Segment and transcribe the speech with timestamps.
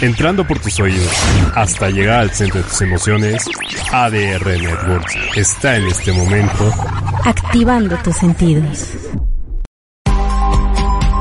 [0.00, 1.10] Entrando por tus oídos
[1.56, 3.44] hasta llegar al centro de tus emociones,
[3.92, 6.72] ADR Networks está en este momento
[7.24, 8.90] activando tus sentidos.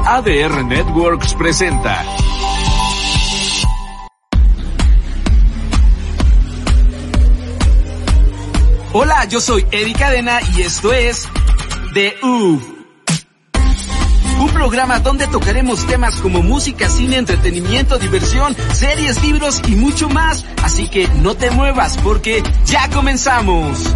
[0.05, 2.05] ADR Networks presenta
[8.93, 11.27] Hola, yo soy Eddie Cadena y esto es
[11.93, 12.76] The UF.
[14.39, 20.45] Un programa donde tocaremos temas como música, cine, entretenimiento, diversión, series, libros y mucho más.
[20.63, 23.95] Así que no te muevas porque ya comenzamos.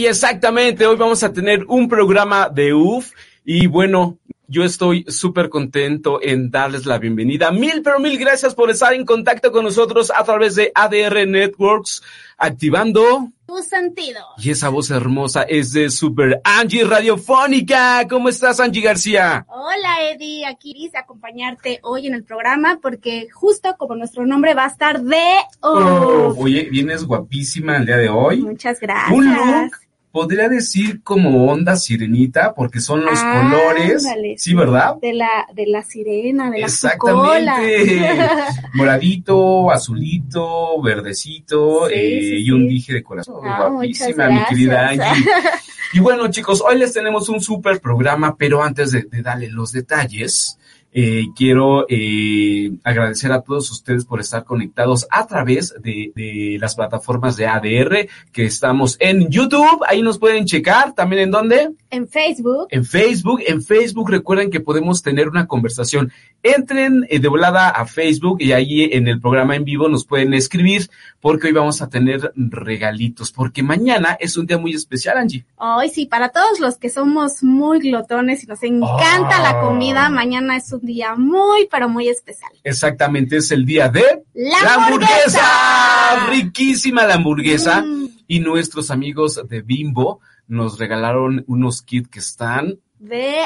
[0.00, 3.10] Y exactamente, hoy vamos a tener un programa de UF
[3.44, 4.19] y bueno,
[4.50, 7.52] yo estoy súper contento en darles la bienvenida.
[7.52, 12.02] Mil, pero mil gracias por estar en contacto con nosotros a través de ADR Networks,
[12.36, 14.24] activando tus sentidos.
[14.38, 18.04] Y esa voz hermosa es de Super Angie Radiofónica.
[18.08, 19.46] ¿Cómo estás, Angie García?
[19.48, 20.44] Hola, Eddie.
[20.44, 25.00] Aquí quise acompañarte hoy en el programa porque justo como nuestro nombre va a estar
[25.00, 25.36] de...
[25.60, 28.40] Oh, oye, vienes guapísima el día de hoy.
[28.40, 29.16] Muchas gracias.
[29.16, 34.96] Un look podría decir como onda sirenita, porque son los ah, colores, sí, ¿verdad?
[35.00, 38.10] De la, de la sirena, de la Exactamente.
[38.74, 43.40] Moradito, azulito, verdecito, eh, y un dije de corazón.
[43.44, 45.24] Ah, Guapísima, mi querida Angie.
[45.92, 49.72] y bueno, chicos, hoy les tenemos un súper programa, pero antes de, de darle los
[49.72, 50.58] detalles,
[50.92, 56.74] eh, quiero eh, agradecer a todos ustedes por estar conectados a través de, de, las
[56.74, 61.70] plataformas de ADR, que estamos en YouTube, ahí nos pueden checar, también en dónde?
[61.90, 62.66] En Facebook.
[62.70, 66.12] En Facebook, en Facebook recuerden que podemos tener una conversación.
[66.42, 70.34] Entren eh, de volada a Facebook y ahí en el programa en vivo nos pueden
[70.34, 70.88] escribir
[71.20, 75.44] porque hoy vamos a tener regalitos, porque mañana es un día muy especial, Angie.
[75.56, 80.56] Hoy sí, para todos los que somos muy glotones y nos encanta la comida, mañana
[80.56, 82.52] es un día muy, pero muy especial.
[82.64, 86.26] Exactamente, es el día de la, hamburguesa.
[86.28, 87.82] Riquísima la hamburguesa.
[87.82, 88.08] Mm.
[88.26, 93.42] Y nuestros amigos de Bimbo nos regalaron unos kits que están de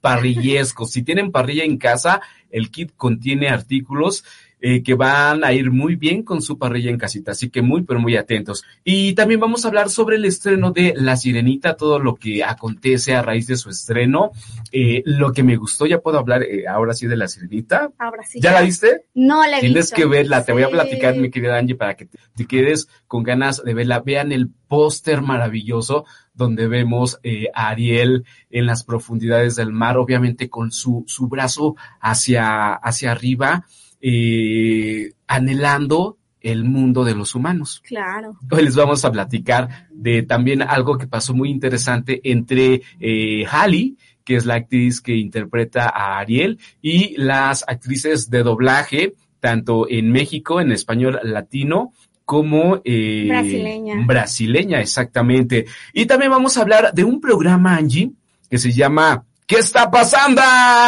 [0.00, 0.90] parrillescos.
[0.90, 4.24] Si tienen parrilla en casa, el kit contiene artículos
[4.66, 7.32] eh, que van a ir muy bien con su parrilla en casita.
[7.32, 8.64] Así que muy, pero muy atentos.
[8.82, 13.14] Y también vamos a hablar sobre el estreno de La Sirenita, todo lo que acontece
[13.14, 14.30] a raíz de su estreno.
[14.72, 17.92] Eh, lo que me gustó, ya puedo hablar eh, ahora sí de La Sirenita.
[17.98, 18.40] Ahora sí.
[18.40, 19.04] ¿Ya, la viste?
[19.12, 22.06] No la he Tienes que verla, te voy a platicar, mi querida Angie, para que
[22.06, 24.00] te, quedes con ganas de verla.
[24.00, 27.20] Vean el póster maravilloso donde vemos
[27.52, 33.66] a Ariel en las profundidades del mar, obviamente con su, su brazo hacia, hacia arriba
[34.06, 37.80] eh, anhelando el mundo de los humanos.
[37.86, 38.36] Claro.
[38.50, 43.96] Hoy les vamos a platicar de también algo que pasó muy interesante entre eh, Halley,
[44.22, 50.12] que es la actriz que interpreta a Ariel, y las actrices de doblaje, tanto en
[50.12, 51.92] México, en español latino,
[52.26, 54.04] como eh, brasileña.
[54.04, 55.64] Brasileña, exactamente.
[55.94, 58.12] Y también vamos a hablar de un programa, Angie,
[58.50, 60.42] que se llama ¿Qué está pasando?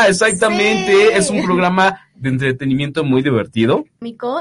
[0.09, 3.85] Exactamente, es un programa de entretenimiento muy divertido.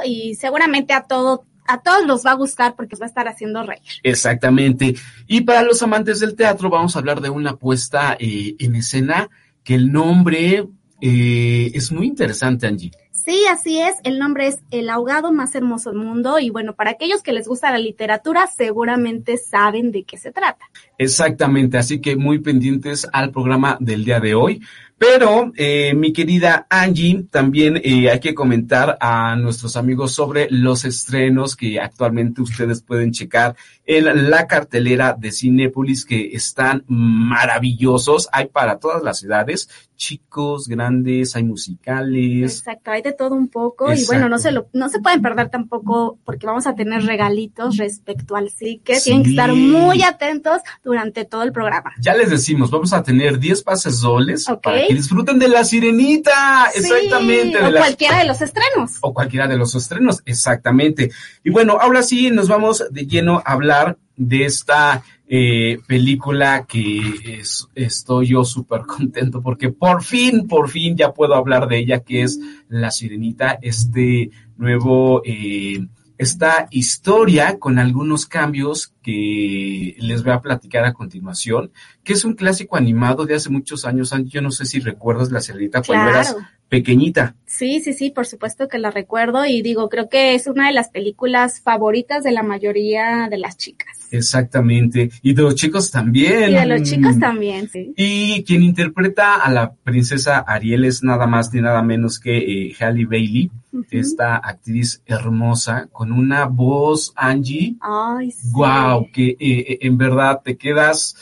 [0.03, 3.61] Y seguramente a todo a todos los va a gustar porque va a estar haciendo
[3.61, 3.83] reír.
[4.01, 4.95] Exactamente.
[5.27, 9.29] Y para los amantes del teatro vamos a hablar de una puesta eh, en escena
[9.63, 10.69] que el nombre
[11.01, 12.91] eh, es muy interesante, Angie.
[13.25, 13.95] Sí, así es.
[14.03, 17.47] El nombre es El ahogado más hermoso del mundo y bueno, para aquellos que les
[17.47, 20.65] gusta la literatura, seguramente saben de qué se trata.
[20.99, 24.61] Exactamente, así que muy pendientes al programa del día de hoy.
[24.97, 30.85] Pero, eh, mi querida Angie, también eh, hay que comentar a nuestros amigos sobre los
[30.85, 38.29] estrenos que actualmente ustedes pueden checar en la cartelera de Cinépolis que están maravillosos.
[38.31, 42.59] Hay para todas las edades, chicos, grandes, hay musicales.
[42.59, 45.49] Exacto, hay de todo un poco y bueno, no se lo, no se pueden perder
[45.49, 50.61] tampoco porque vamos a tener regalitos respecto al sí que tienen que estar muy atentos
[50.83, 51.93] durante todo el programa.
[51.99, 56.69] Ya les decimos, vamos a tener 10 pases dobles para que disfruten de la sirenita,
[56.73, 57.57] exactamente.
[57.57, 58.97] O cualquiera de los estrenos.
[59.01, 61.11] O cualquiera de los estrenos, exactamente.
[61.43, 67.41] Y bueno, ahora sí nos vamos de lleno a hablar de esta eh, película que
[67.73, 72.21] estoy yo súper contento porque por fin, por fin ya puedo hablar de ella, que
[72.21, 72.39] es
[72.69, 75.85] La Sirenita, este nuevo, eh,
[76.17, 81.71] esta historia con algunos cambios que les voy a platicar a continuación,
[82.03, 84.13] que es un clásico animado de hace muchos años.
[84.25, 86.35] Yo no sé si recuerdas La Sirenita cuando eras
[86.69, 87.35] pequeñita.
[87.45, 90.73] Sí, sí, sí, por supuesto que la recuerdo y digo, creo que es una de
[90.73, 94.04] las películas favoritas de la mayoría de las chicas.
[94.17, 95.11] Exactamente.
[95.21, 96.51] Y de los chicos también.
[96.51, 97.93] Y de los chicos también, sí.
[97.95, 102.75] Y quien interpreta a la princesa Ariel es nada más ni nada menos que eh,
[102.79, 103.51] Halle Bailey,
[103.91, 107.75] esta actriz hermosa, con una voz, Angie.
[107.81, 108.49] Ay, sí.
[108.51, 111.15] Wow, que eh, eh, en verdad te quedas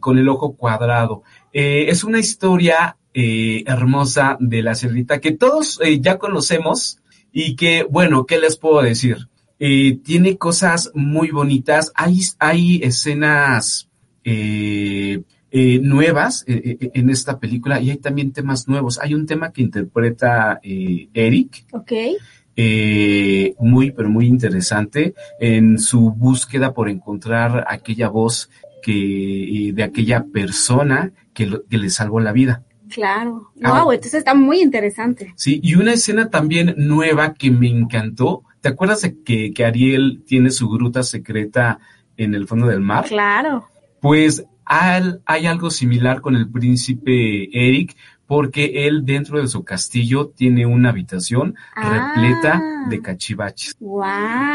[0.00, 1.24] con el ojo cuadrado.
[1.52, 7.00] es una historia hermosa de la cerdita que todos ya conocemos
[7.32, 9.28] y que, bueno, ¿qué les puedo decir?
[9.66, 11.90] Eh, tiene cosas muy bonitas.
[11.94, 13.88] Hay, hay escenas
[14.22, 18.98] eh, eh, nuevas en esta película y hay también temas nuevos.
[19.00, 21.64] Hay un tema que interpreta Eric.
[21.72, 21.92] Ok.
[23.58, 28.50] muy, pero muy interesante en su búsqueda por encontrar aquella voz
[28.82, 32.64] que, de aquella persona que, que le salvó la vida.
[32.90, 33.50] Claro.
[33.62, 35.32] wow, entonces está muy interesante.
[35.36, 40.48] Sí, y una escena también nueva que me encantó ¿Te acuerdas de que, Ariel tiene
[40.48, 41.80] su gruta secreta
[42.16, 43.04] en el fondo del mar?
[43.04, 43.68] Claro.
[44.00, 47.94] Pues hay algo similar con el príncipe Eric,
[48.26, 52.88] porque él dentro de su castillo tiene una habitación repleta ah.
[52.88, 53.76] de cachivaches.
[53.80, 54.02] Wow.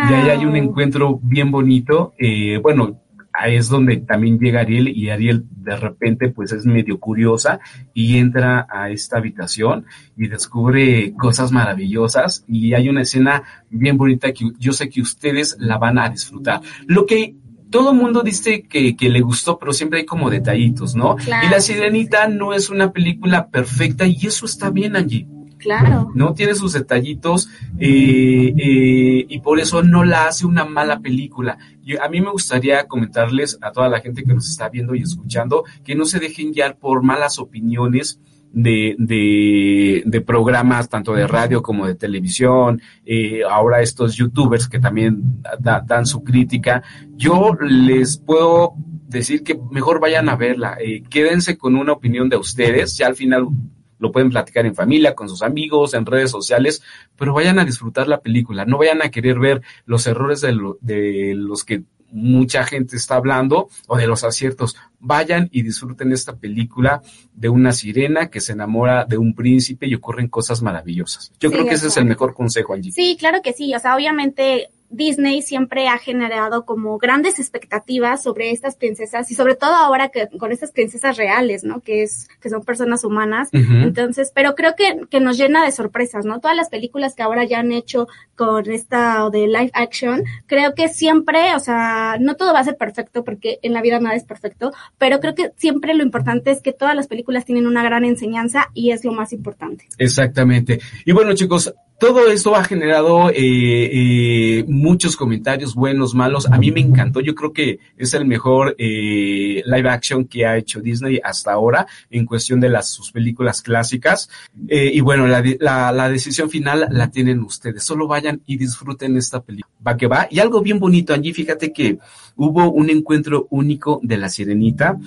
[0.09, 2.15] Y ahí hay un encuentro bien bonito.
[2.17, 2.99] Eh, bueno,
[3.33, 7.59] ahí es donde también llega Ariel y Ariel de repente pues es medio curiosa
[7.93, 9.85] y entra a esta habitación
[10.17, 15.55] y descubre cosas maravillosas y hay una escena bien bonita que yo sé que ustedes
[15.59, 16.61] la van a disfrutar.
[16.87, 17.35] Lo que
[17.69, 21.17] todo el mundo dice que, que, le gustó, pero siempre hay como detallitos, ¿no?
[21.19, 25.27] Y La Sirenita no es una película perfecta y eso está bien allí.
[25.59, 26.09] Claro.
[26.15, 31.57] No tiene sus detallitos eh, eh, y por eso no la hace una mala película.
[32.01, 35.65] a mí me gustaría comentarles a toda la gente que nos está viendo y escuchando
[35.83, 38.21] que no se dejen guiar por malas opiniones
[38.51, 45.43] de, de, programas tanto de radio como de televisión, eh, ahora estos youtubers que también
[45.59, 46.81] dan su crítica.
[47.15, 48.73] Yo les puedo
[49.07, 50.77] decir que mejor vayan a verla,
[51.09, 53.49] quédense con una opinión de ustedes, ya al final
[53.99, 56.81] lo pueden platicar en familia, con sus amigos, en redes sociales,
[57.15, 61.33] pero vayan a disfrutar la película, no vayan a querer ver los errores de, de
[61.35, 64.75] los que mucha gente está hablando o de los aciertos.
[64.99, 67.01] Vayan y disfruten esta película
[67.33, 71.31] de una sirena que se enamora de un príncipe y ocurren cosas maravillosas.
[71.39, 72.91] Yo creo que ese es el mejor consejo, Angie.
[72.91, 73.73] Sí, claro que sí.
[73.75, 79.55] O sea, obviamente Disney siempre ha generado como grandes expectativas sobre estas princesas y sobre
[79.55, 81.81] todo ahora que con estas princesas reales, ¿no?
[81.81, 83.49] Que es que son personas humanas.
[83.51, 86.39] Entonces, pero creo que que nos llena de sorpresas, ¿no?
[86.39, 90.87] Todas las películas que ahora ya han hecho con esta de live action, creo que
[90.87, 94.23] siempre, o sea, no todo va a ser perfecto porque en la vida nada es
[94.23, 98.05] perfecto, pero creo que siempre lo importante es que todas las películas tienen una gran
[98.05, 99.85] enseñanza y es lo más importante.
[99.97, 100.79] Exactamente.
[101.05, 106.45] Y bueno, chicos, todo esto ha generado eh, eh, muchos comentarios buenos, malos.
[106.45, 107.19] A mí me encantó.
[107.19, 111.85] Yo creo que es el mejor eh, live action que ha hecho Disney hasta ahora
[112.09, 114.29] en cuestión de las sus películas clásicas.
[114.69, 117.83] Eh, y bueno, la, la, la, decisión final la tienen ustedes.
[117.83, 119.75] Solo vayan y disfruten esta película.
[119.85, 120.27] Va que va.
[120.31, 121.99] Y algo bien bonito, allí fíjate que
[122.37, 124.97] hubo un encuentro único de la sirenita.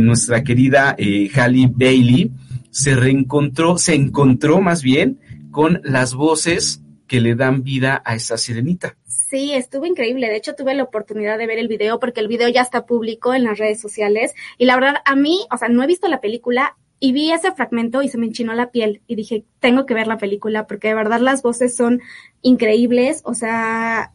[0.00, 0.96] nuestra querida
[1.34, 2.30] Halle Bailey
[2.70, 5.18] se reencontró, se encontró más bien
[5.52, 8.96] con las voces que le dan vida a esa sirenita.
[9.06, 10.28] Sí, estuvo increíble.
[10.28, 13.34] De hecho, tuve la oportunidad de ver el video porque el video ya está público
[13.34, 14.34] en las redes sociales.
[14.58, 17.50] Y la verdad, a mí, o sea, no he visto la película y vi ese
[17.52, 19.02] fragmento y se me enchinó la piel.
[19.06, 22.00] Y dije, tengo que ver la película porque de verdad las voces son
[22.42, 23.22] increíbles.
[23.24, 24.12] O sea,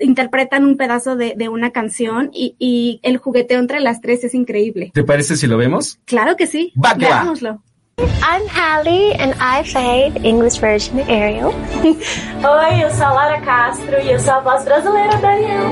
[0.00, 4.92] interpretan un pedazo de, una canción y, y, el jugueteo entre las tres es increíble.
[4.94, 5.98] ¿Te parece si lo vemos?
[6.04, 6.72] Claro que sí.
[6.82, 7.62] Va Veámoslo.
[8.00, 11.50] I'm Hallie and I played English version of Ariel.
[12.46, 15.64] Oi, eu sou a Laura Castro y eu sou a voz brasileira da Ariel.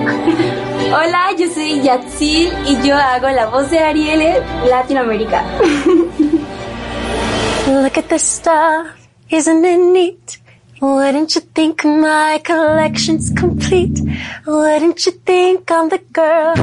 [0.93, 5.45] Hola, yo soy Yatsil y yo hago la voz de Ariel en Latinoamérica.
[7.69, 10.39] Look at this stuff, isn't it neat?
[10.81, 14.01] Wouldn't you think my collection's complete?
[14.45, 16.57] Wouldn't you think I'm the girl,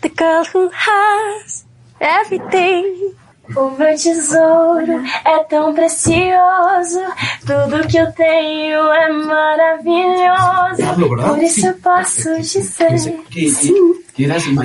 [0.00, 1.64] the girl who has
[2.00, 3.14] everything?
[3.56, 7.00] O meu tesouro é tão precioso,
[7.40, 10.82] tudo que eu tenho é maravilhoso.
[11.28, 13.94] Por isso eu posso dizer sim.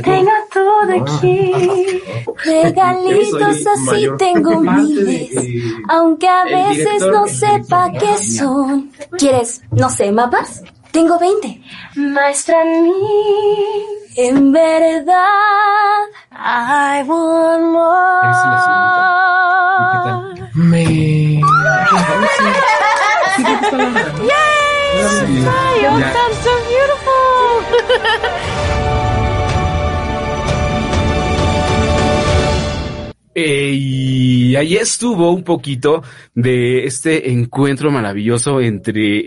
[0.04, 2.04] Tengo todo aquí.
[2.38, 5.32] Regalitos así tengo miles.
[5.90, 8.92] Aunque a veces no sepa qué son.
[9.18, 10.64] ¿Quieres, no sé, mapas?
[10.98, 11.62] Tengo 20.
[11.94, 12.92] Maestra mí.
[14.16, 18.24] En verdad, I want more.
[20.56, 21.36] Me...
[24.24, 25.04] Yay!
[26.16, 27.62] That's so beautiful.
[33.40, 36.02] Eh, y ahí estuvo un poquito
[36.34, 39.20] de este encuentro maravilloso entre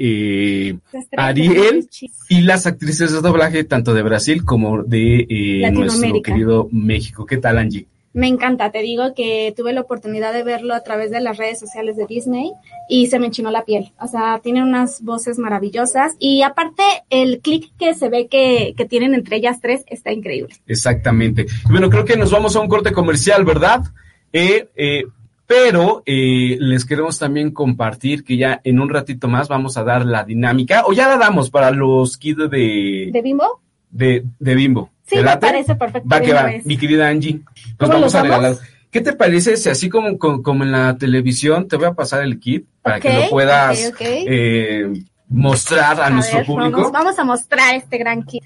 [0.69, 0.79] eh,
[1.17, 1.89] Ariel
[2.29, 7.25] y las actrices de doblaje, tanto de Brasil como de eh, nuestro querido México.
[7.25, 7.87] ¿Qué tal, Angie?
[8.13, 11.61] Me encanta, te digo que tuve la oportunidad de verlo a través de las redes
[11.61, 12.53] sociales de Disney
[12.89, 13.93] y se me enchinó la piel.
[14.01, 18.85] O sea, tiene unas voces maravillosas y aparte el clic que se ve que, que
[18.85, 20.55] tienen entre ellas tres está increíble.
[20.67, 21.47] Exactamente.
[21.71, 23.85] Bueno, creo que nos vamos a un corte comercial, ¿verdad?
[24.33, 25.05] Eh, eh,
[25.47, 30.05] pero eh, les queremos también compartir que ya en un ratito más vamos a dar
[30.05, 33.61] la dinámica, o ya la damos para los kids de, ¿De Bimbo?
[33.91, 34.91] De, de Bimbo.
[35.07, 36.09] Sí, ¿Te me parece perfecto.
[36.09, 36.65] Va que va, vez.
[36.65, 37.35] mi querida Angie.
[37.35, 38.57] Nos ¿Cómo vamos a regalar.
[38.91, 42.23] ¿Qué te parece si así como, como, como en la televisión te voy a pasar
[42.23, 44.93] el kit para que lo puedas eh,
[45.29, 46.77] mostrar a, A nuestro ver, público?
[46.77, 48.45] Vamos, vamos a mostrar este gran kit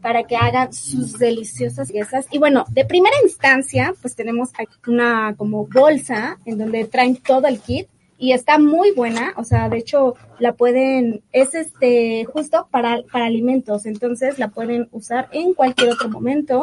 [0.00, 2.26] para que hagan sus deliciosas piezas.
[2.30, 7.46] Y bueno, de primera instancia, pues tenemos aquí una como bolsa en donde traen todo
[7.46, 7.86] el kit
[8.22, 13.24] y está muy buena, o sea, de hecho la pueden, es este justo para, para
[13.26, 16.62] alimentos, entonces la pueden usar en cualquier otro momento.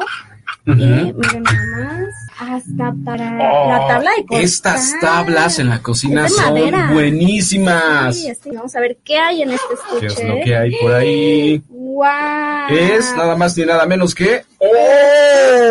[0.66, 2.08] Y miren nada más,
[2.40, 4.38] hasta para la tabla de cortar.
[4.40, 6.92] Oh, Estas tablas en la cocina son madera.
[6.94, 8.16] buenísimas.
[8.16, 9.66] Sí, sí, vamos a ver qué hay en este
[10.00, 10.24] ¿Qué estuche.
[10.24, 11.64] es lo que hay por ahí?
[11.70, 12.70] ¡Wow!
[12.72, 14.44] Es nada más ni nada menos que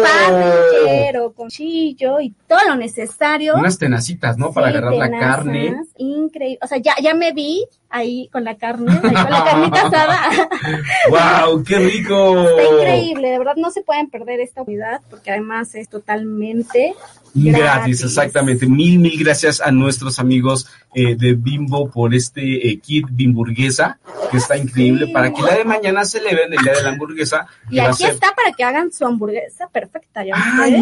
[0.03, 3.55] parrillero, con chillo y todo lo necesario.
[3.55, 4.53] unas tenacitas, ¿no?
[4.53, 5.77] Para Sí, agarrar la carne.
[5.97, 6.59] Increíble.
[6.63, 10.49] O sea, ya, ya me vi ahí con la carne, ahí con la carnita asada.
[11.11, 11.63] ¡Wow!
[11.65, 12.43] ¡Qué rico!
[12.49, 16.95] Está increíble, de verdad no se pueden perder esta unidad porque además es totalmente
[17.35, 18.67] Gratis, exactamente.
[18.67, 23.99] Mil, mil gracias a nuestros amigos eh, de Bimbo por este eh, kit Bimburguesa,
[24.31, 25.13] que está increíble, Sí.
[25.13, 27.47] para que la de mañana celebren el día de la hamburguesa.
[27.71, 30.35] Y aquí ser- está para que hagan su hamburguesa perfecta, ¿ya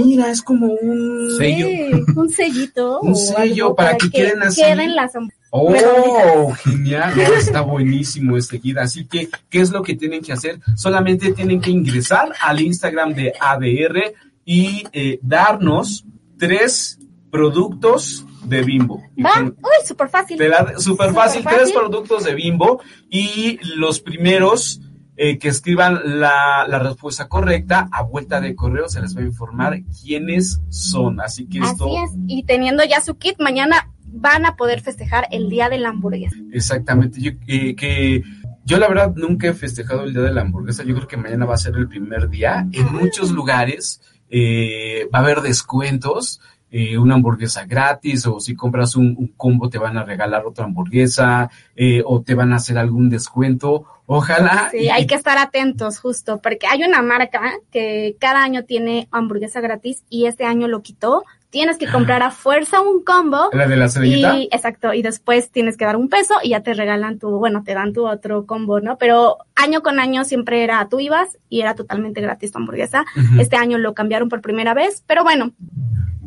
[0.05, 1.67] mira, es como un sello.
[1.67, 3.01] Sí, un sellito.
[3.07, 4.63] Un sello para que queden así.
[4.63, 5.13] Queden las
[5.51, 8.77] Oh, genial, no, está buenísimo este kit.
[8.79, 10.61] Así que, ¿qué es lo que tienen que hacer?
[10.75, 14.13] Solamente tienen que ingresar al Instagram de ADR
[14.45, 16.05] y eh, darnos
[16.39, 16.99] tres
[17.31, 19.03] productos de Bimbo.
[19.23, 20.39] Va, uy, súper fácil.
[20.79, 24.81] Súper fácil, tres productos de Bimbo y los primeros
[25.19, 29.25] eh, que escriban la, la respuesta correcta a vuelta de correo se les va a
[29.25, 31.21] informar quiénes son.
[31.21, 32.11] Así que esto, Así es.
[32.27, 36.37] Y teniendo ya su kit, mañana van a poder festejar el día de la hamburguesa.
[36.53, 38.23] exactamente, yo, eh, que
[38.65, 41.47] yo la verdad nunca he festejado el día de la hamburguesa, yo creo que mañana
[41.47, 42.67] va a ser el primer día.
[42.73, 46.41] En muchos lugares eh, va a haber descuentos.
[46.69, 50.65] eh, una hamburguesa gratis o si compras un, un combo te van a regalar otra
[50.65, 53.85] hamburguesa eh, o te van a hacer algún descuento.
[54.05, 54.69] Ojalá.
[54.73, 57.41] Sí, y- hay que estar atentos justo, porque hay una marca
[57.71, 61.23] que cada año tiene hamburguesa gratis y este año lo quitó.
[61.51, 63.51] Tienes que comprar a fuerza un combo.
[63.53, 63.87] La de la.
[64.05, 67.63] Y, exacto, y después tienes que dar un peso y ya te regalan tu, bueno,
[67.65, 68.99] te dan tu otro combo, ¿no?
[68.99, 73.05] Pero año con año siempre era, tú ibas y era totalmente gratis tu hamburguesa.
[73.39, 75.53] Este año lo cambiaron por primera vez, pero bueno,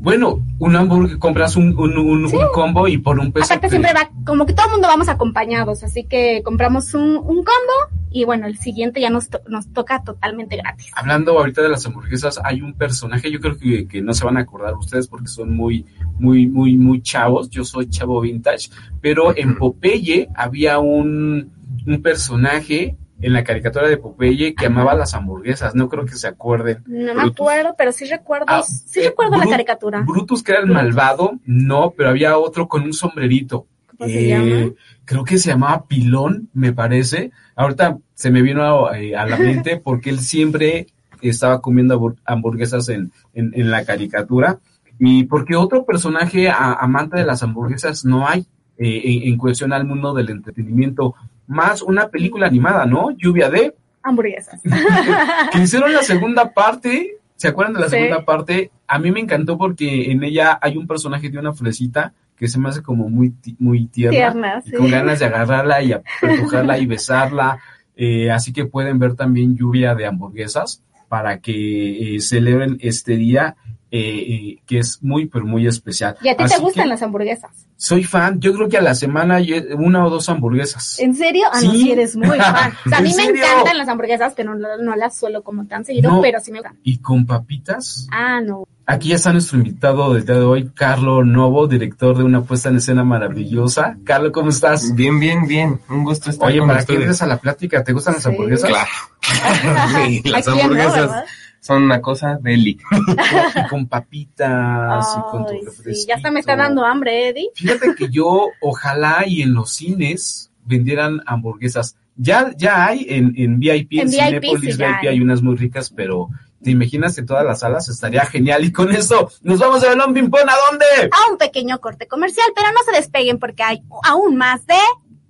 [0.02, 3.46] Bueno, un hamburguesa, compras un, un, un- un combo y por un peso.
[3.46, 7.18] aparte te- siempre va, como que todo el mundo vamos acompañados, así que compramos un,
[7.18, 10.90] un combo y bueno, el siguiente ya nos, to- nos toca totalmente gratis.
[10.96, 14.38] Hablando ahorita de las hamburguesas, hay un personaje, yo creo que, que no se van
[14.38, 15.86] a acordar ustedes porque son muy,
[16.18, 17.50] muy, muy, muy chavos.
[17.50, 18.70] Yo soy chavo vintage,
[19.02, 21.52] pero en Popeye había un,
[21.86, 25.76] un personaje en la caricatura de Popeye que amaba las hamburguesas.
[25.76, 26.84] No creo que se acuerden.
[26.88, 30.02] No me acuerdo, pero sí recuerdo, Ah, sí eh, recuerdo la caricatura.
[30.08, 33.66] Brutus, que era el malvado, no, pero había otro con un sombrerito.
[33.98, 34.72] ¿Cómo se llama?
[35.04, 37.32] Creo que se llamaba Pilón, me parece.
[37.56, 40.88] Ahorita se me vino a, eh, a la mente porque él siempre
[41.22, 44.60] estaba comiendo hamburg- hamburguesas en, en, en la caricatura.
[44.98, 48.46] Y porque otro personaje a- amante de las hamburguesas no hay
[48.78, 51.16] eh, en, en cuestión al mundo del entretenimiento.
[51.50, 53.12] Más una película animada, ¿no?
[53.12, 54.62] Lluvia de Hamburguesas.
[55.52, 57.18] que hicieron la segunda parte.
[57.36, 57.96] ¿Se acuerdan de la Sí.
[57.98, 58.72] segunda parte?
[58.88, 62.60] A mí me encantó porque en ella hay un personaje de una fresita que se
[62.60, 64.18] me hace como muy, muy tierna.
[64.18, 64.72] Tierna, sí.
[64.74, 67.60] Con ganas de agarrarla y empujarla y besarla.
[67.96, 70.84] Eh, así que pueden ver también lluvia de hamburguesas.
[71.10, 73.56] para que eh, celebren este día
[73.92, 76.16] eh, que es muy, pero muy especial.
[76.22, 77.52] ¿Y a ti te gustan las hamburguesas?
[77.76, 79.40] Soy fan, yo creo que a la semana
[79.78, 81.00] una o dos hamburguesas.
[81.00, 81.46] ¿En serio?
[81.52, 82.74] Ah, no, sí eres muy fan.
[82.86, 85.86] O sea, a mí me encantan las hamburguesas, pero no, no, las suelo como tan
[85.86, 86.78] seguido, pero sí me gustan.
[86.84, 88.08] ¿Y con papitas?
[88.12, 88.68] Ah, no.
[88.86, 92.70] Aquí ya está nuestro invitado del día de hoy, Carlo Novo, director de una puesta
[92.70, 93.98] en escena maravillosa.
[94.04, 94.96] Carlo, ¿cómo estás?
[94.96, 95.80] Bien, bien, bien.
[95.90, 98.70] Un gusto estar Oye, para que entres a la plática, ¿te gustan las hamburguesas?
[98.70, 98.90] Claro.
[100.08, 101.24] sí, las hamburguesas
[101.60, 102.80] son una cosa deli.
[103.56, 107.50] y con papitas y con tu sí, ya hasta me está dando hambre, Eddie.
[107.56, 111.96] Fíjate que yo, ojalá y en los cines vendieran hamburguesas.
[112.16, 115.22] Ya, ya hay en, en VIP, en, en Cinepolis VIP, hay.
[115.22, 116.30] unas muy ricas, pero
[116.62, 117.88] ¿te imaginas en todas las salas?
[117.88, 118.66] Estaría genial.
[118.66, 120.86] Y con eso, nos vamos de balón ping ¿a dónde?
[121.12, 124.76] A un pequeño corte comercial, pero no se despeguen porque hay aún más de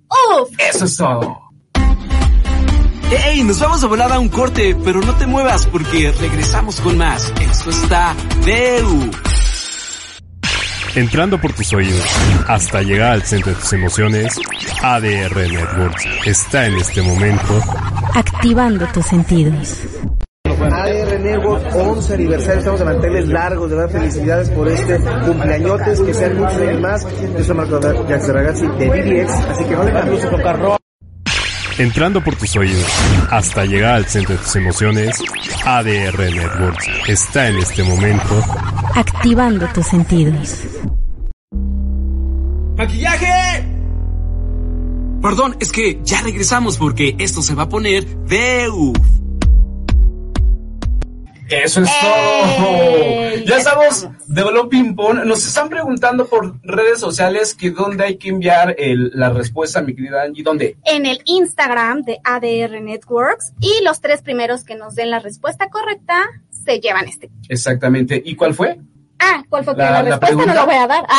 [0.08, 0.50] UF.
[0.58, 1.49] Eso es todo.
[3.10, 3.42] ¡Ey!
[3.42, 7.32] Nos vamos a volar a un corte, pero no te muevas porque regresamos con más.
[7.40, 8.14] Esto está
[8.44, 9.10] Deu.
[10.94, 12.04] Entrando por tus oídos
[12.46, 14.38] hasta llegar al centro de tus emociones,
[14.82, 17.60] ADR Networks está en este momento
[18.14, 19.78] activando tus sentidos.
[20.44, 26.14] ADR Network 11 aniversario, estamos de manteles largos, de dar felicidades por este cumpleañotes, que
[26.14, 27.06] sean muchos y más.
[27.36, 30.79] Yo soy Marco Jackson Ragazzi de BBX, así que no le cambio su tocar
[31.78, 32.86] Entrando por tus oídos
[33.30, 35.16] hasta llegar al centro de tus emociones,
[35.64, 38.42] ADR Networks está en este momento
[38.94, 40.60] activando tus sentidos.
[42.76, 43.66] ¡Maquillaje!
[45.22, 48.68] Perdón, es que ya regresamos porque esto se va a poner de
[51.50, 53.44] Eso es todo.
[53.44, 55.24] Ya estamos de balón ping pong.
[55.24, 59.94] Nos están preguntando por redes sociales que dónde hay que enviar el, la respuesta, mi
[59.94, 60.44] querida Angie.
[60.44, 60.76] ¿Dónde?
[60.84, 65.68] En el Instagram de ADR Networks y los tres primeros que nos den la respuesta
[65.70, 67.30] correcta se llevan este.
[67.48, 68.22] Exactamente.
[68.24, 68.78] ¿Y cuál fue?
[69.20, 70.46] Ah, ¿cuál fue la, la respuesta?
[70.46, 71.04] no la voy a dar.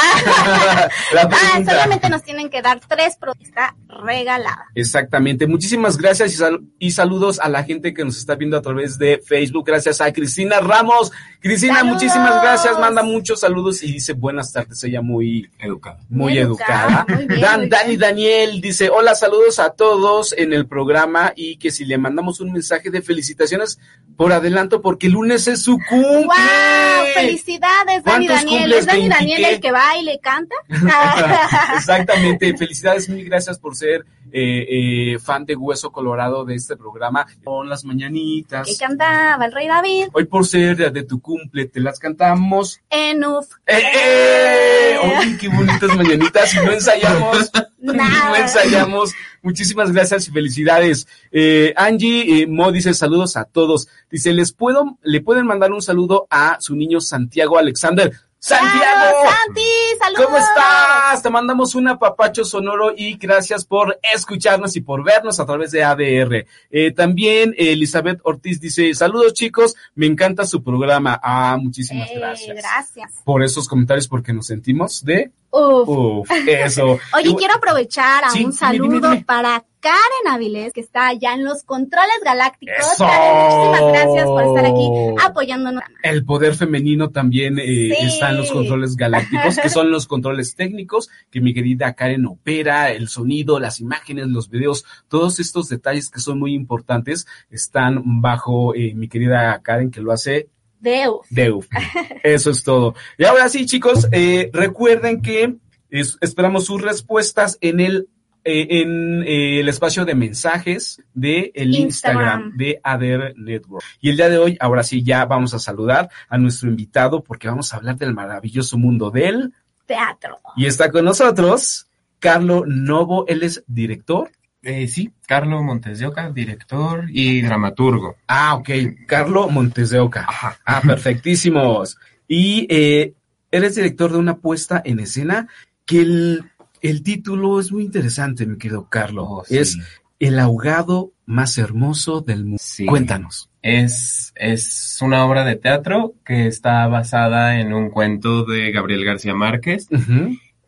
[1.13, 4.65] Ah, ah solamente nos tienen que dar tres está regalada.
[4.75, 5.47] Exactamente.
[5.47, 8.97] Muchísimas gracias y, sal y, saludos a la gente que nos está viendo a través
[8.97, 9.65] de Facebook.
[9.65, 11.11] Gracias a Cristina Ramos.
[11.39, 12.79] Cristina, muchísimas gracias.
[12.79, 14.83] Manda muchos saludos y dice buenas tardes.
[14.83, 15.99] Ella muy educada.
[16.09, 17.05] Muy, educada.
[17.39, 21.97] Dan, Dani Daniel dice hola, saludos a todos en el programa y que si le
[21.97, 23.79] mandamos un mensaje de felicitaciones
[24.15, 26.25] por adelanto porque el lunes es su cumple.
[26.25, 27.05] ¡Wow!
[27.13, 28.73] ¡Felicidades, Dani Daniel!
[28.73, 30.55] ¿Es Dani Daniel el que va y canta?
[31.75, 32.55] Exactamente.
[32.57, 37.25] Felicidades, mil gracias por ser eh, eh, fan de Hueso Colorado de este programa.
[37.43, 38.67] Con las mañanitas.
[38.67, 40.07] Que cantaba el Rey David.
[40.13, 42.81] Hoy por ser de tu cumple, te las cantamos.
[42.89, 43.47] En uf.
[43.65, 44.97] ¡Eh, eh!
[45.19, 46.53] ¡Uy, qué bonitas mañanitas!
[46.53, 47.51] Y no ensayamos.
[47.79, 49.13] no ensayamos.
[49.41, 51.07] Muchísimas gracias y felicidades.
[51.31, 53.87] Eh, Angie eh, Mo dice saludos a todos.
[54.09, 58.11] Dice, les puedo, le pueden mandar un saludo a su niño Santiago Alexander.
[58.43, 59.19] Santiago.
[59.29, 59.61] Santi,
[59.99, 60.25] saludos.
[60.25, 61.21] ¿Cómo estás?
[61.21, 65.83] Te mandamos un apapacho sonoro y gracias por escucharnos y por vernos a través de
[65.83, 66.47] ADR.
[66.71, 71.19] Eh, también Elizabeth Ortiz dice, saludos chicos, me encanta su programa.
[71.21, 72.57] Ah, muchísimas gracias.
[72.57, 73.13] Gracias.
[73.23, 75.87] Por esos comentarios porque nos sentimos de Uf.
[75.87, 76.99] Uf, eso.
[77.13, 82.19] Oye, quiero aprovechar a un saludo para Karen Avilés, que está allá en los controles
[82.23, 82.75] galácticos.
[82.99, 84.89] muchísimas gracias por estar aquí
[85.21, 85.83] apoyándonos.
[86.03, 91.09] El poder femenino también eh, está en los controles galácticos, que son los controles técnicos
[91.31, 96.19] que mi querida Karen opera, el sonido, las imágenes, los videos, todos estos detalles que
[96.19, 100.47] son muy importantes están bajo eh, mi querida Karen, que lo hace
[100.81, 101.27] Deuf.
[101.29, 101.67] Deuf.
[102.23, 102.95] Eso es todo.
[103.17, 105.55] Y ahora sí, chicos, eh, recuerden que
[105.89, 108.09] esperamos sus respuestas en el
[108.43, 112.57] eh, en eh, el espacio de mensajes de el Instagram.
[112.57, 113.85] de ADR Network.
[113.99, 117.47] Y el día de hoy, ahora sí, ya vamos a saludar a nuestro invitado porque
[117.47, 119.53] vamos a hablar del maravilloso mundo del
[119.85, 120.39] teatro.
[120.55, 121.85] Y está con nosotros
[122.17, 124.31] Carlo Novo, él es director
[124.63, 128.15] eh, sí, Carlo Montes de Oca, director y dramaturgo.
[128.27, 128.69] Ah, ok,
[129.07, 130.27] Carlo Montes de Oca.
[130.65, 131.97] Ah, perfectísimos.
[132.27, 133.13] Y eh,
[133.51, 135.47] eres director de una puesta en escena
[135.85, 136.43] que el,
[136.81, 139.23] el título es muy interesante, mi querido Carlo.
[139.23, 139.77] Oh, es
[140.19, 142.61] El ahogado más hermoso del mundo.
[142.87, 143.49] Cuéntanos.
[143.63, 149.33] Es, es una obra de teatro que está basada en un cuento de Gabriel García
[149.33, 149.87] Márquez.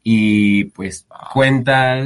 [0.04, 2.04] Y pues cuenta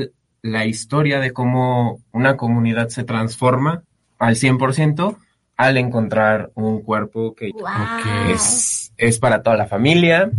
[0.47, 3.83] la historia de cómo una comunidad se transforma
[4.17, 5.17] al 100%
[5.57, 7.51] al encontrar un cuerpo que,
[8.29, 10.29] es, es, para toda la familia.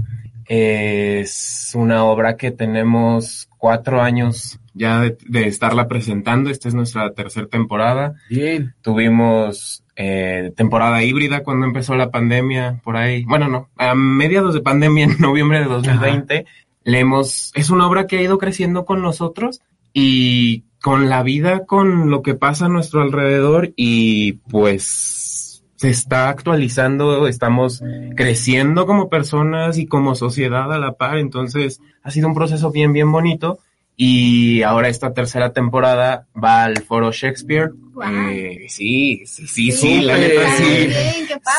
[0.46, 6.50] Es una obra que tenemos cuatro años ya de, estarla presentando.
[6.50, 8.14] Esta es nuestra tercera temporada.
[8.30, 8.74] Bien.
[8.80, 13.24] Tuvimos eh, temporada híbrida cuando empezó la pandemia, por ahí.
[13.24, 16.46] Bueno, no, a mediados de pandemia, en noviembre de 2020,
[16.84, 19.60] leemos, es una obra que ha ido creciendo con nosotros
[19.92, 26.28] y con la vida, con lo que pasa a nuestro alrededor y pues se está
[26.28, 27.82] actualizando, estamos
[28.16, 32.92] creciendo como personas y como sociedad a la par, entonces ha sido un proceso bien,
[32.92, 33.60] bien bonito
[34.00, 37.72] y ahora esta tercera temporada va al Foro Shakespeare.
[38.06, 40.88] Eh, sí, sí, sí, sí, la neta sí.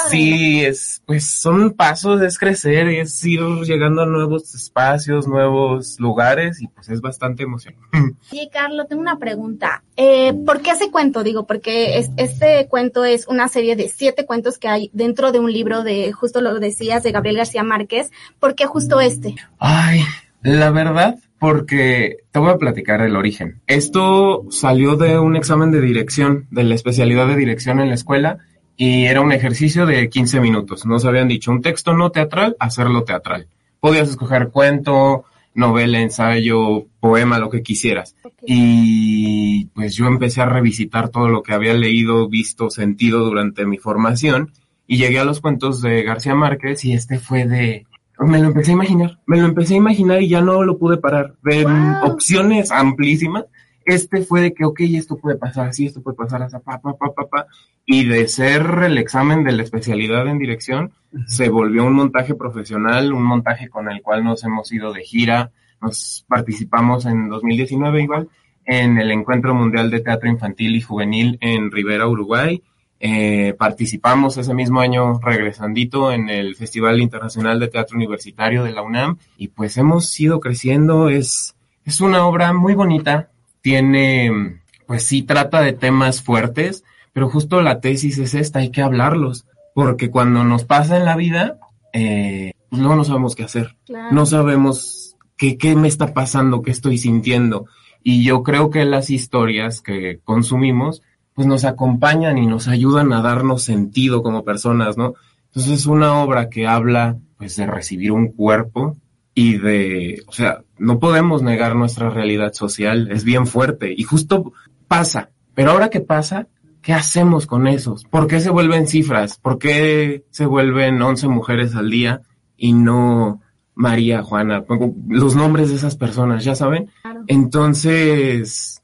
[0.09, 6.61] Sí, es, pues son pasos, es crecer, es ir llegando a nuevos espacios, nuevos lugares
[6.61, 7.85] y pues es bastante emocionante.
[8.29, 9.83] Sí, Carlos, tengo una pregunta.
[9.97, 11.23] Eh, ¿Por qué ese cuento?
[11.23, 15.39] Digo, porque es, este cuento es una serie de siete cuentos que hay dentro de
[15.39, 18.11] un libro de, justo lo decías, de Gabriel García Márquez.
[18.39, 19.35] ¿Por qué justo este?
[19.57, 20.03] Ay,
[20.41, 23.61] la verdad, porque te voy a platicar el origen.
[23.65, 28.39] Esto salió de un examen de dirección, de la especialidad de dirección en la escuela,
[28.75, 30.85] y era un ejercicio de 15 minutos.
[30.85, 33.47] Nos habían dicho un texto no teatral, hacerlo teatral.
[33.79, 38.15] Podías escoger cuento, novela, ensayo, poema, lo que quisieras.
[38.45, 43.77] Y pues yo empecé a revisitar todo lo que había leído, visto, sentido durante mi
[43.77, 44.51] formación
[44.91, 47.85] y llegué a los cuentos de García Márquez y este fue de,
[48.27, 50.97] me lo empecé a imaginar, me lo empecé a imaginar y ya no lo pude
[50.97, 51.35] parar.
[51.43, 51.65] De
[52.03, 53.45] opciones amplísimas,
[53.85, 56.93] este fue de que, ok, esto puede pasar así, esto puede pasar así, pa, pa,
[56.93, 57.47] pa, pa, pa.
[57.85, 60.91] Y de ser el examen de la especialidad en dirección,
[61.25, 65.51] se volvió un montaje profesional, un montaje con el cual nos hemos ido de gira,
[65.81, 68.29] nos participamos en 2019 igual,
[68.65, 72.61] en el Encuentro Mundial de Teatro Infantil y Juvenil en Rivera, Uruguay,
[73.01, 78.81] eh, participamos ese mismo año regresandito en el Festival Internacional de Teatro Universitario de la
[78.81, 81.09] UNAM y pues hemos ido creciendo.
[81.09, 83.29] Es, es una obra muy bonita.
[83.61, 86.83] Tiene, pues sí, trata de temas fuertes,
[87.13, 89.45] pero justo la tesis es esta, hay que hablarlos.
[89.73, 91.57] Porque cuando nos pasa en la vida,
[91.93, 93.77] eh, pues luego no sabemos qué hacer.
[93.85, 94.13] Claro.
[94.13, 97.65] No sabemos qué, qué me está pasando, qué estoy sintiendo.
[98.03, 101.01] Y yo creo que las historias que consumimos
[101.39, 105.13] pues nos acompañan y nos ayudan a darnos sentido como personas, ¿no?
[105.45, 108.97] Entonces es una obra que habla pues de recibir un cuerpo
[109.33, 114.51] y de, o sea, no podemos negar nuestra realidad social, es bien fuerte y justo
[114.89, 116.47] pasa, pero ahora que pasa,
[116.81, 118.03] ¿qué hacemos con esos?
[118.03, 119.37] ¿Por qué se vuelven cifras?
[119.37, 122.21] ¿Por qué se vuelven 11 mujeres al día
[122.57, 123.39] y no
[123.75, 124.65] María, Juana,
[125.07, 126.89] los nombres de esas personas, ya saben?
[127.01, 127.23] Claro.
[127.27, 128.83] Entonces,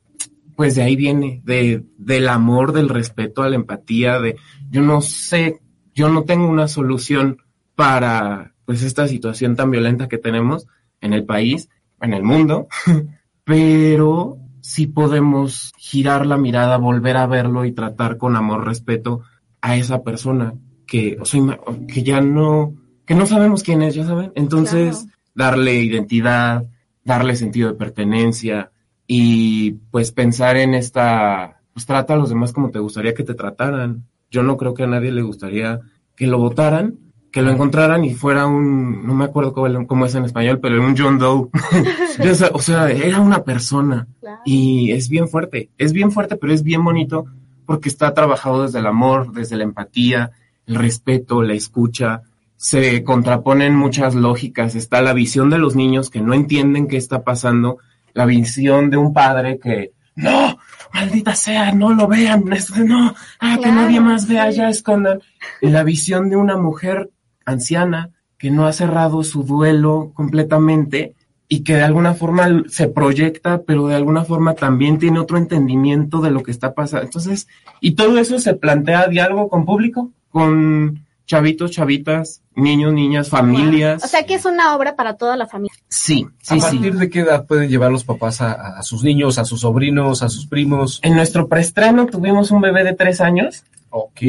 [0.56, 4.38] pues de ahí viene, de, del amor, del respeto, a la empatía, de,
[4.70, 5.60] yo no sé,
[5.94, 7.38] yo no tengo una solución
[7.76, 10.68] para, pues, esta situación tan violenta que tenemos
[11.02, 11.70] en el país,
[12.02, 12.68] en el mundo,
[13.44, 19.22] pero sí podemos girar la mirada, volver a verlo y tratar con amor, respeto
[19.62, 20.54] a esa persona
[20.88, 22.74] que, o sea, que ya no,
[23.06, 24.32] que no sabemos quién es, ya saben.
[24.36, 25.52] Entonces, Claro.
[25.52, 26.66] darle identidad,
[27.04, 28.72] darle sentido de pertenencia,
[29.08, 33.34] y pues pensar en esta, pues trata a los demás como te gustaría que te
[33.34, 34.06] trataran.
[34.32, 35.80] Yo no creo que a nadie le gustaría
[36.16, 36.96] que lo votaran,
[37.32, 40.82] que lo encontraran y fuera un, no me acuerdo cómo, cómo es en español, pero
[40.84, 41.50] un John Doe.
[42.32, 44.08] o, sea, o sea, era una persona
[44.46, 47.26] y es bien fuerte, es bien fuerte, pero es bien bonito
[47.66, 50.32] porque está trabajado desde el amor, desde la empatía,
[50.66, 52.22] el respeto, la escucha.
[52.58, 54.76] Se contraponen muchas lógicas.
[54.76, 57.80] Está la visión de los niños que no entienden qué está pasando
[58.16, 60.58] la visión de un padre que, no,
[60.94, 62.46] maldita sea, no lo vean,
[62.86, 64.58] no, ah, que nadie más vea, sí.
[64.58, 65.22] ya escondan.
[65.62, 67.12] Y la visión de una mujer
[67.46, 71.14] anciana que no ha cerrado su duelo completamente
[71.48, 76.22] y que de alguna forma se proyecta, pero de alguna forma también tiene otro entendimiento
[76.22, 77.06] de lo que está pasando.
[77.06, 77.48] Entonces,
[77.82, 84.04] y todo eso se plantea diálogo con público, con chavitos, chavitas, niños, niñas, familias.
[84.04, 85.78] O sea que es una obra para toda la familia.
[86.06, 86.60] Sí, ¿A sí, sí.
[86.78, 90.22] partir de qué edad pueden llevar los papás a, a sus niños, a sus sobrinos,
[90.22, 91.00] a sus primos?
[91.02, 94.22] En nuestro preestreno tuvimos un bebé de tres años Ok.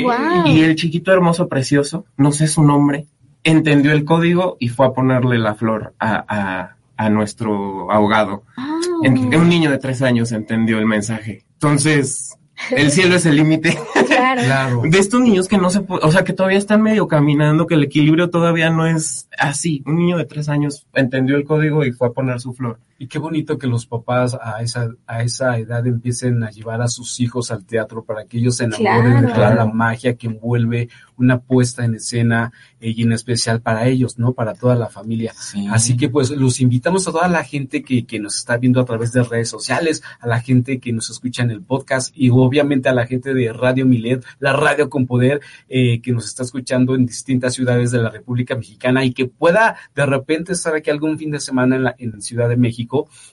[0.47, 3.07] Y el chiquito hermoso, precioso, no sé su nombre,
[3.43, 8.45] entendió el código y fue a ponerle la flor a, a, a nuestro ahogado.
[8.57, 8.79] Ah.
[9.03, 11.45] En- un niño de tres años entendió el mensaje.
[11.55, 12.37] Entonces,
[12.71, 13.77] el cielo es el límite.
[14.35, 14.43] Claro.
[14.43, 14.83] Claro.
[14.85, 17.85] De estos niños que no se o sea, que todavía están medio caminando, que el
[17.85, 19.83] equilibrio todavía no es así.
[19.87, 22.79] Un niño de tres años entendió el código y fue a poner su flor.
[22.99, 26.89] Y qué bonito que los papás a esa, a esa edad empiecen a llevar a
[26.89, 30.89] sus hijos al teatro para que ellos se enamoren de toda la magia que envuelve
[31.19, 34.33] una puesta en escena eh, y en especial para ellos, ¿no?
[34.33, 35.35] Para toda la familia.
[35.71, 38.85] Así que pues los invitamos a toda la gente que, que nos está viendo a
[38.85, 42.89] través de redes sociales, a la gente que nos escucha en el podcast y obviamente
[42.89, 46.95] a la gente de Radio Milet, la radio con poder, eh, que nos está escuchando
[46.95, 51.19] en distintas ciudades de la República Mexicana y que pueda de repente estar aquí algún
[51.19, 52.86] fin de semana en, la, en Ciudad de México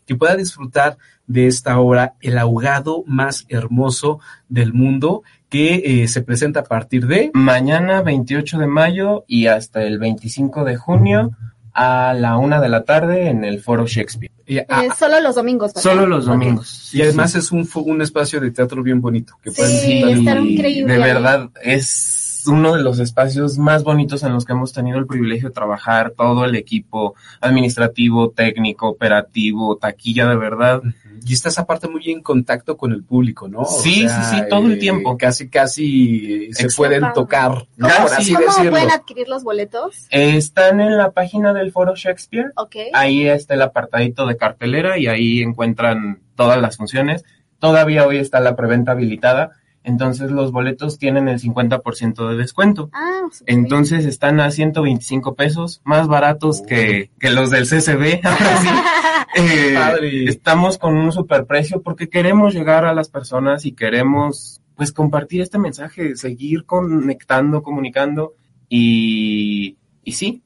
[0.06, 6.22] que pueda disfrutar de esta obra, El ahogado más hermoso del mundo, que eh, se
[6.22, 7.32] presenta a partir de...
[7.34, 11.32] Mañana 28 de mayo y hasta el 25 de junio
[11.74, 14.32] a la una de la tarde en el Foro Shakespeare.
[14.46, 14.66] Eh,
[14.98, 15.72] solo los domingos.
[15.76, 16.94] Solo los domingos.
[16.94, 19.38] y además es un, un espacio de teatro bien bonito.
[19.42, 20.94] Que sí, estar increíble.
[20.94, 25.08] De verdad, es uno de los espacios más bonitos en los que hemos tenido el
[25.08, 30.82] privilegio de trabajar, todo el equipo administrativo, técnico, operativo, taquilla de verdad.
[31.26, 33.64] Y estás aparte muy en contacto con el público, ¿no?
[33.66, 35.18] Sí, sí, sí, todo el eh, tiempo.
[35.18, 37.88] Casi, casi se pueden tocar, ¿no?
[37.88, 40.08] ¿Cómo pueden adquirir los boletos?
[40.10, 42.52] están en la página del Foro Shakespeare.
[42.56, 42.76] Ok.
[42.94, 47.24] Ahí está el apartadito de cartelera y ahí encuentran todas las funciones.
[47.60, 49.52] Todavía hoy está la preventa habilitada
[49.84, 52.90] entonces los boletos tienen el 50% de descuento.
[52.94, 58.22] Ah, Entonces están a 125 pesos, más baratos que, que, los del CCB.
[59.36, 65.42] eh, estamos con un superprecio porque queremos llegar a las personas y queremos pues compartir
[65.42, 68.36] este mensaje, seguir conectando, comunicando
[68.70, 70.44] y, y sí,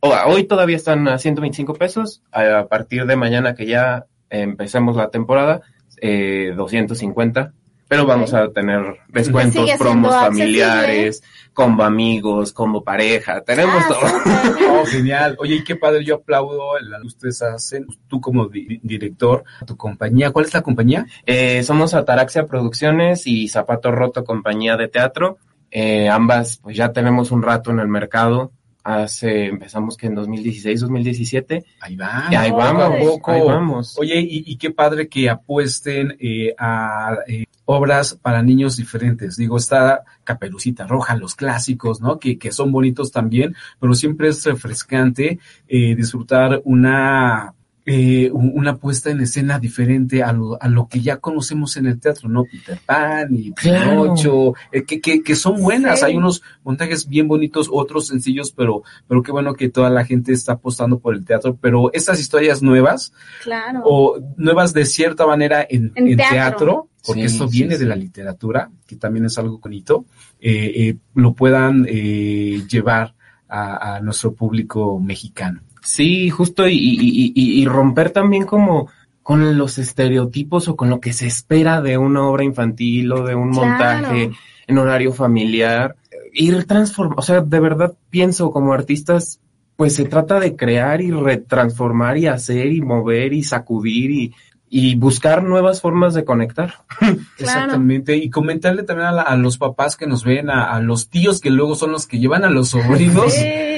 [0.00, 5.62] hoy todavía están a 125 pesos, a partir de mañana que ya empecemos la temporada,
[6.00, 7.54] eh, 250
[7.88, 11.22] pero vamos a tener descuentos, promos familiares,
[11.52, 14.80] como amigos, como pareja, tenemos ah, todo.
[14.80, 15.36] oh, genial.
[15.38, 20.30] Oye, y qué padre, yo aplaudo la luz ustedes hacen, tú como director, tu compañía,
[20.30, 21.06] ¿cuál es la compañía?
[21.24, 25.38] Eh, somos Ataraxia Producciones y Zapato Roto Compañía de Teatro.
[25.70, 28.52] Eh, ambas, pues ya tenemos un rato en el mercado,
[28.86, 31.64] hace, empezamos que en 2016, 2017.
[31.80, 32.28] Ahí va.
[32.28, 33.32] ahí vamos, poco.
[33.32, 33.98] Ahí vamos.
[33.98, 39.36] Oye, y, qué padre que apuesten eh, a eh, obras para niños diferentes.
[39.36, 42.18] Digo, está Caperucita Roja, los clásicos, ¿no?
[42.18, 47.55] Que, que son bonitos también, pero siempre es refrescante eh, disfrutar una
[47.88, 52.00] eh, una puesta en escena diferente a lo, a lo que ya conocemos en el
[52.00, 52.42] teatro, ¿no?
[52.42, 57.68] Peter Pan y Pinocho, eh, que, que, que, son buenas, hay unos montajes bien bonitos,
[57.72, 61.56] otros sencillos, pero, pero qué bueno que toda la gente está apostando por el teatro,
[61.60, 63.12] pero estas historias nuevas,
[63.44, 63.82] claro.
[63.84, 68.96] o nuevas de cierta manera en, en, teatro, porque esto viene de la literatura, que
[68.96, 70.06] también es algo bonito,
[70.40, 73.14] eh, eh lo puedan eh, llevar
[73.48, 75.60] a, a nuestro público mexicano.
[75.86, 78.88] Sí, justo, y, y, y, y, romper también como
[79.22, 83.36] con los estereotipos o con lo que se espera de una obra infantil o de
[83.36, 84.32] un montaje
[84.66, 85.94] en horario familiar.
[86.32, 89.40] Ir transformando, o sea, de verdad pienso como artistas,
[89.76, 94.34] pues se trata de crear y retransformar y hacer y mover y sacudir y,
[94.68, 96.74] y buscar nuevas formas de conectar.
[97.38, 98.16] Exactamente.
[98.16, 101.92] Y comentarle también a, los papás que nos ven, a, los tíos que luego son
[101.92, 103.32] los que llevan a los sobrinos.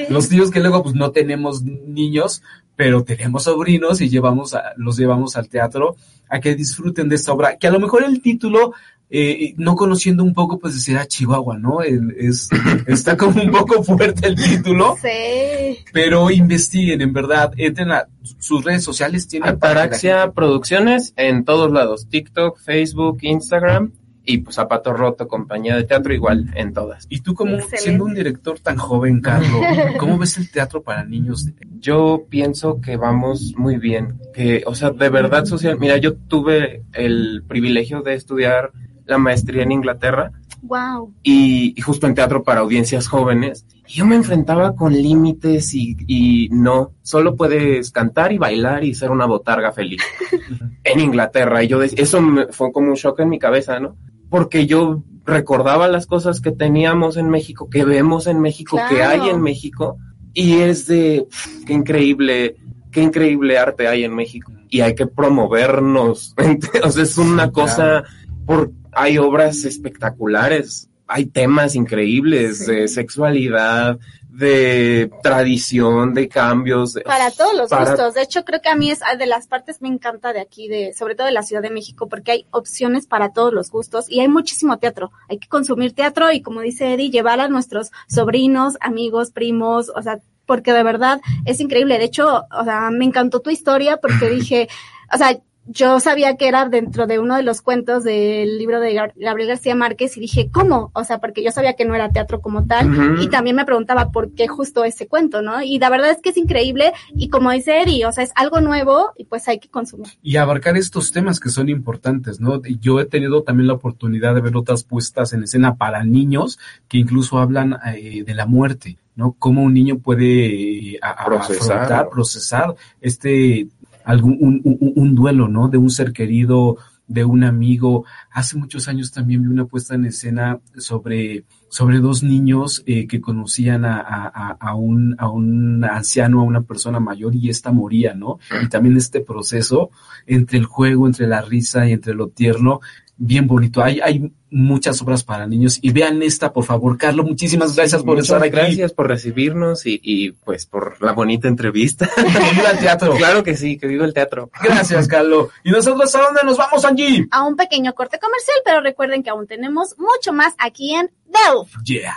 [0.09, 2.41] Los tíos que luego pues no tenemos niños,
[2.75, 5.95] pero tenemos sobrinos y llevamos a, los llevamos al teatro
[6.27, 7.57] a que disfruten de esta obra.
[7.57, 8.73] Que a lo mejor el título
[9.11, 11.81] eh, no conociendo un poco, pues decir, ah, Chihuahua, ¿no?
[11.81, 12.47] es,
[12.85, 14.97] está como un poco fuerte el título.
[15.09, 15.77] Sí.
[15.93, 18.07] Pero investiguen, en verdad, entren a
[18.39, 19.27] sus redes sociales.
[19.27, 23.93] Tienen Ataraxia Producciones en todos lados, TikTok, Facebook, Instagram
[24.25, 27.07] y pues Zapato Roto, compañía de teatro igual en todas.
[27.09, 29.49] Y tú como siendo un director tan joven, Carlos,
[29.99, 31.47] ¿cómo ves el teatro para niños?
[31.79, 36.83] Yo pienso que vamos muy bien, que, o sea, de verdad social, mira, yo tuve
[36.93, 38.71] el privilegio de estudiar
[39.09, 40.31] la maestría en Inglaterra.
[40.61, 41.13] Wow.
[41.23, 43.65] Y, justo en teatro para audiencias jóvenes.
[43.87, 48.93] Y yo me enfrentaba con límites y, y, no, solo puedes cantar y bailar y
[48.93, 50.01] ser una botarga feliz.
[50.83, 51.63] en Inglaterra.
[51.63, 53.97] Y yo, eso fue como un shock en mi cabeza, ¿no?
[54.29, 59.29] Porque yo recordaba las cosas que teníamos en México, que vemos en México, que hay
[59.29, 59.97] en México.
[60.33, 61.27] Y es de,
[61.65, 62.57] qué increíble,
[62.91, 64.51] qué increíble arte hay en México.
[64.69, 66.35] Y hay que promovernos.
[66.83, 68.03] o sea, es una cosa
[68.45, 73.97] por hay obras espectaculares, hay temas increíbles de sexualidad,
[74.29, 76.99] de tradición, de cambios.
[77.05, 78.13] Para todos los gustos.
[78.13, 80.93] De hecho, creo que a mí es de las partes me encanta de aquí, de,
[80.93, 84.19] sobre todo de la Ciudad de México, porque hay opciones para todos los gustos y
[84.19, 85.11] hay muchísimo teatro.
[85.29, 90.01] Hay que consumir teatro y como dice Eddie, llevar a nuestros sobrinos, amigos, primos, o
[90.01, 91.97] sea, porque de verdad es increíble.
[91.97, 94.67] De hecho, o sea, me encantó tu historia porque dije,
[95.13, 98.93] o sea, yo sabía que era dentro de uno de los cuentos del libro de
[99.15, 100.89] Gabriel García Márquez y dije, ¿cómo?
[100.93, 104.11] O sea, porque yo sabía que no era teatro como tal y también me preguntaba
[104.11, 105.61] por qué justo ese cuento, ¿no?
[105.61, 108.61] Y la verdad es que es increíble y como dice Eri, o sea, es algo
[108.61, 110.07] nuevo y pues hay que consumir.
[110.23, 112.61] Y abarcar estos temas que son importantes, ¿no?
[112.63, 116.97] Yo he tenido también la oportunidad de ver otras puestas en escena para niños que
[116.97, 118.97] incluso hablan eh, de la muerte.
[119.15, 119.35] ¿no?
[119.37, 122.07] Cómo un niño puede eh, procesar.
[122.09, 123.67] procesar este
[124.09, 125.67] algún, un, un, duelo, ¿no?
[125.67, 128.05] De un ser querido, de un amigo.
[128.31, 133.21] Hace muchos años también vi una puesta en escena sobre, sobre dos niños eh, que
[133.21, 138.15] conocían a, a, a, un, a un anciano, a una persona mayor y esta moría,
[138.15, 138.39] ¿no?
[138.63, 139.91] Y también este proceso
[140.25, 142.79] entre el juego, entre la risa y entre lo tierno,
[143.19, 143.83] bien bonito.
[143.83, 146.97] Hay, hay muchas obras para niños y vean esta, por favor.
[146.97, 148.49] Carlos, muchísimas gracias por estar aquí.
[148.49, 152.09] Gracias por recibirnos y, y, pues por la bonita entrevista.
[152.39, 153.15] Que viva el teatro.
[153.15, 154.49] claro que sí, que viva el teatro.
[154.63, 155.49] Gracias, Carlos.
[155.63, 157.27] ¿Y nosotros a dónde nos vamos, Angie?
[157.31, 161.83] A un pequeño corte comercial, pero recuerden que aún tenemos mucho más aquí en Delph.
[161.83, 162.15] Yeah.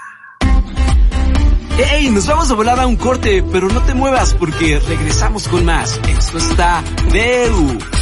[1.93, 2.11] ¡Ey!
[2.11, 5.99] Nos vamos a volar a un corte, pero no te muevas porque regresamos con más.
[6.09, 8.02] Esto está Delph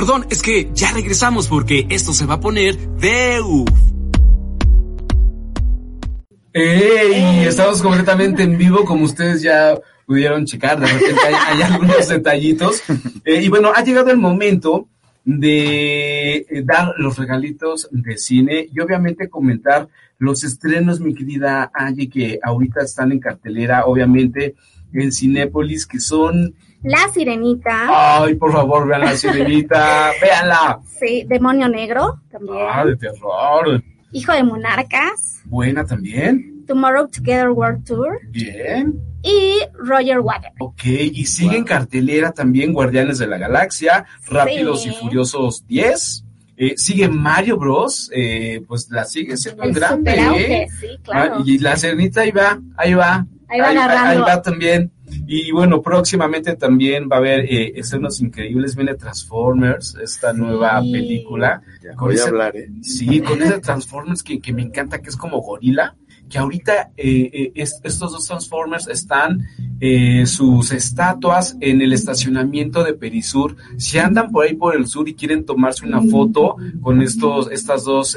[0.00, 3.38] Perdón, es que ya regresamos porque esto se va a poner de
[6.54, 7.44] ¡Ey!
[7.46, 10.80] Estamos completamente en vivo, como ustedes ya pudieron checar.
[10.80, 12.82] De repente hay, algunos detallitos.
[13.26, 14.88] Eh, y bueno, ha llegado el momento
[15.22, 19.86] de eh, dar los regalitos de cine y obviamente comentar
[20.16, 24.54] los estrenos, mi querida Angie, que ahorita están en cartelera, obviamente
[24.92, 28.22] en Cinépolis, que son la Sirenita.
[28.22, 30.80] Ay, por favor, vean La Sirenita, véanla.
[30.98, 32.56] Sí, Demonio Negro también.
[32.70, 33.82] Ah, de terror.
[34.12, 35.40] Hijo de Monarcas.
[35.44, 36.64] Buena también.
[36.66, 38.20] Tomorrow Together World Tour.
[38.30, 38.98] Bien.
[39.22, 40.52] Y Roger Water.
[40.60, 46.24] Ok, y sigue en cartelera también Guardianes de la Galaxia, Rápidos y Furiosos 10.
[46.56, 50.12] Eh, sigue Mario Bros, eh, pues la sigue siendo grande.
[50.14, 50.68] ¿eh?
[50.78, 51.36] Sí, claro.
[51.38, 53.26] Ah, y la Sirenita ahí va, ahí va.
[53.50, 54.24] Ahí va agarrando.
[54.24, 54.92] Ahí va también.
[55.26, 58.76] Y bueno, próximamente también va a haber eh, escenas increíbles.
[58.76, 61.62] Viene Transformers, esta nueva película.
[61.98, 62.68] voy a hablar, ¿eh?
[62.82, 65.96] Sí, con ese Transformers que, que me encanta, que es como gorila
[66.30, 69.48] que ahorita eh, eh, estos dos Transformers están
[69.80, 73.56] eh, sus estatuas en el estacionamiento de Perisur.
[73.76, 77.84] Si andan por ahí por el sur y quieren tomarse una foto con estos, estas
[77.84, 78.16] dos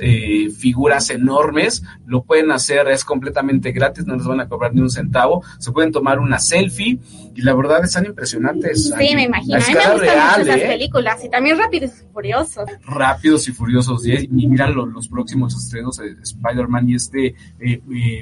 [0.58, 4.92] figuras enormes, lo pueden hacer, es completamente gratis, no les van a cobrar ni un
[4.92, 5.42] centavo.
[5.58, 7.00] Se pueden tomar una selfie
[7.36, 8.94] y la verdad están impresionantes.
[8.98, 9.56] Sí, me imagino.
[9.56, 12.70] A mí me gustan real, mucho esas películas y también Rápidos y Furiosos.
[12.86, 17.36] Rápidos y Furiosos 10 y mira los, próximos estrenos de Spider-Man y este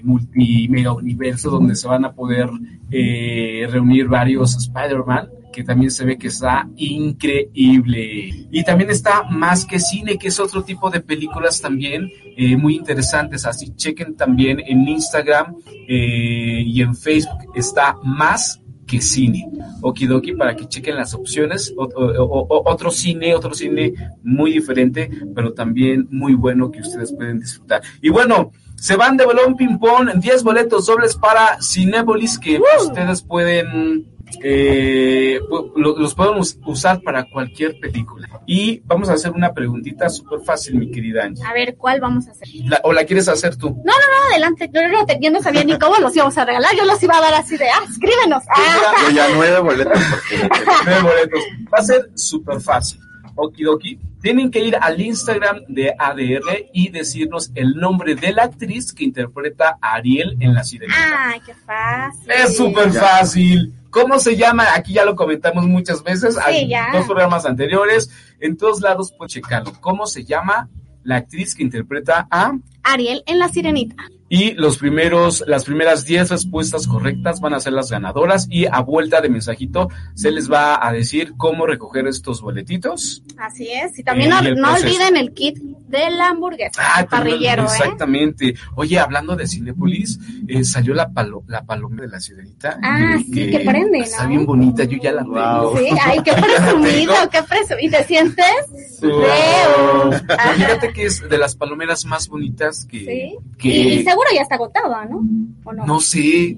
[0.03, 2.49] multi mega universo donde se van a poder
[2.89, 8.47] eh, reunir varios Spider-Man que también se ve que está increíble.
[8.51, 12.75] Y también está Más que Cine, que es otro tipo de películas también eh, muy
[12.75, 13.45] interesantes.
[13.45, 15.55] Así chequen también en Instagram
[15.87, 19.49] eh, y en Facebook está Más que Cine.
[19.81, 21.73] Okidoki para que chequen las opciones.
[21.77, 27.81] otro cine, otro cine muy diferente, pero también muy bueno que ustedes pueden disfrutar.
[28.01, 28.51] Y bueno,
[28.81, 34.07] se van de balón ping-pong, 10 boletos dobles para Cinépolis que ustedes pueden
[34.41, 35.39] eh,
[35.75, 38.27] los podemos usar para cualquier película.
[38.47, 41.45] Y vamos a hacer una preguntita súper fácil, mi querida Angie.
[41.45, 42.47] A ver, ¿cuál vamos a hacer?
[42.83, 43.69] ¿O la quieres hacer tú?
[43.69, 44.67] No, no, no, adelante.
[44.73, 46.75] Yo no, yo no sabía ni cómo los íbamos a regalar.
[46.75, 48.43] Yo los iba a dar así de, ah, escríbenos.
[48.49, 49.11] Ah.
[49.13, 49.99] Ya, nueve boletos.
[50.85, 51.41] nueve boletos.
[51.71, 52.99] Va a ser súper fácil.
[53.35, 58.93] Okidoki, tienen que ir al Instagram de ADR y decirnos el nombre de la actriz
[58.93, 61.29] que interpreta a Ariel en La Sirenita.
[61.31, 62.31] ¡Ay, qué fácil!
[62.31, 63.73] Es súper fácil.
[63.89, 64.67] ¿Cómo se llama?
[64.73, 66.35] Aquí ya lo comentamos muchas veces.
[66.35, 66.89] Sí, Hay ya.
[66.93, 68.09] dos programas anteriores.
[68.39, 69.73] En todos lados puedes checarlo.
[69.81, 70.69] ¿Cómo se llama
[71.03, 72.53] la actriz que interpreta a
[72.83, 73.95] Ariel en La Sirenita.
[74.33, 78.79] Y los primeros, las primeras 10 respuestas correctas van a ser las ganadoras y a
[78.79, 83.23] vuelta de mensajito se les va a decir cómo recoger estos boletitos.
[83.37, 83.99] Así es.
[83.99, 86.81] Y también Eh, no, no olviden el kit de la hamburguesa.
[86.81, 87.65] Ah, el parrillero, ¿eh?
[87.65, 88.55] Exactamente.
[88.75, 90.17] Oye, hablando de Cinépolis,
[90.47, 92.79] eh, salió la, palo, la paloma de la sirenita.
[92.81, 94.29] Ah, eh, sí, que prende, Está ¿no?
[94.29, 95.77] bien bonita, yo ya la tengo.
[95.77, 97.79] Sí, ay, qué presumido, qué presumido.
[97.81, 99.01] ¿Y te sientes?
[99.01, 100.13] Wow.
[100.55, 102.99] Fíjate que es de las palomeras más bonitas que...
[102.99, 103.37] Sí.
[103.57, 105.23] que Y, y seguro ya está agotada, ¿no?
[105.63, 105.85] ¿O no?
[105.85, 106.55] no sé,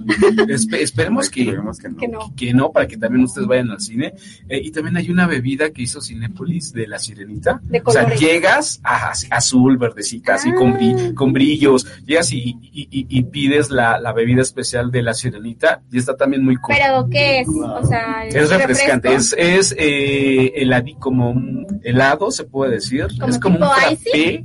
[0.47, 1.45] Espe- esperemos que,
[1.99, 2.33] Que no.
[2.35, 4.13] que no, para que también ustedes vayan al cine.
[4.49, 7.59] Eh, y también hay una bebida que hizo Cinépolis de la sirenita.
[7.63, 11.85] De o sea, llegas a, así, azul, verdecita, así con, bri- con brillos.
[12.05, 16.15] Llegas y, y- y- y pides la, la bebida especial de la sirenita y está
[16.15, 16.75] también muy cool.
[16.77, 17.47] ¿Pero qué es?
[17.49, 19.35] O sea, Es refrescante, refresco?
[19.39, 23.07] es, es eh, heladi- como un helado, se puede decir.
[23.19, 23.93] ¿Como es como un frappé.
[24.33, 24.43] icy?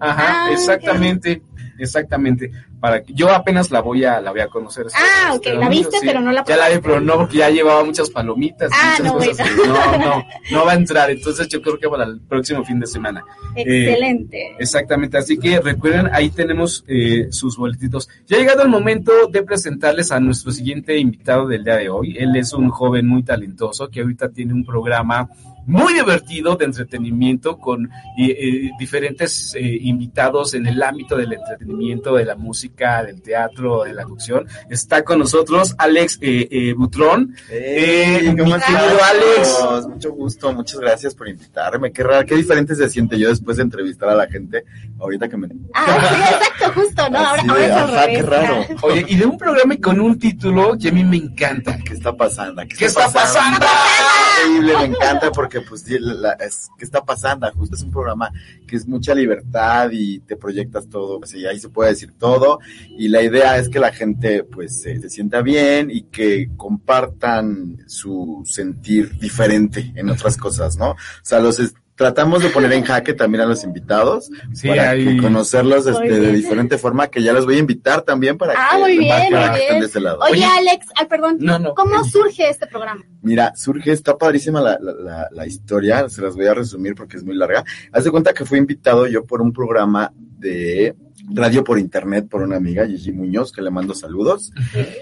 [0.00, 1.42] Ajá, Ah, exactamente,
[1.78, 2.50] exactamente.
[2.80, 4.86] Para que, yo apenas la voy a, la voy a conocer.
[4.94, 7.38] Ah, ok, este la domingo, viste, pero no la Ya la vi, pero no, porque
[7.38, 8.70] ya llevaba muchas palomitas.
[8.74, 11.10] Ah, muchas no, cosas no, no, no va a entrar.
[11.10, 13.24] Entonces yo creo que para el próximo fin de semana.
[13.56, 14.56] Eh, Excelente.
[14.58, 18.08] Exactamente, así que recuerden, ahí tenemos eh, sus boletitos.
[18.26, 22.16] Ya ha llegado el momento de presentarles a nuestro siguiente invitado del día de hoy.
[22.18, 25.28] Él es un joven muy talentoso que ahorita tiene un programa
[25.66, 32.16] muy divertido de entretenimiento con eh, eh, diferentes eh, invitados en el ámbito del entretenimiento,
[32.16, 34.46] de la música, del teatro, de la actuación.
[34.68, 37.34] Está con nosotros Alex eh, eh, Butrón.
[37.50, 38.74] Eh, mi ¿cómo estás?
[38.74, 39.88] Alex.
[39.88, 41.92] Mucho gusto, muchas gracias por invitarme.
[41.92, 44.64] Qué raro, qué diferente se siente yo después de entrevistar a la gente.
[44.98, 45.48] Ahorita que me.
[45.74, 47.18] Ah, sí, exacto, justo, ¿no?
[47.18, 48.66] Ahora, Así ahora de, es ajá, qué raro.
[48.82, 51.78] Oye, y de un programa con un título que a mí me encanta.
[51.84, 52.62] ¿Qué está pasando?
[52.66, 53.66] ¿Qué está pasando?
[54.46, 57.50] Increíble, me encanta porque pues la- la- es, ¿qué está pasando?
[57.52, 58.30] Justo es un programa
[58.66, 62.58] que es mucha libertad y te proyectas todo, pues, y ahí se puede decir todo
[62.96, 67.78] y la idea es que la gente pues se, se sienta bien y que compartan
[67.86, 70.90] su sentir diferente en otras cosas, ¿no?
[70.92, 71.58] O sea, los
[71.96, 76.20] tratamos de poner en jaque también a los invitados Sí, para ahí- que conocerlos este,
[76.20, 79.10] de diferente forma que ya los voy a invitar también para Ah, que, muy bien,
[79.30, 80.18] para que muy estén de este lado.
[80.30, 81.36] Oye, Alex, ay, perdón.
[81.40, 81.74] No, no.
[81.74, 83.04] ¿Cómo surge este programa?
[83.22, 87.16] Mira, surge, está padrísima la, la, la, la historia, se las voy a resumir porque
[87.16, 87.64] es muy larga.
[87.92, 90.94] Haz de cuenta que fui invitado yo por un programa de
[91.32, 94.52] radio por internet por una amiga, Gigi Muñoz, que le mando saludos.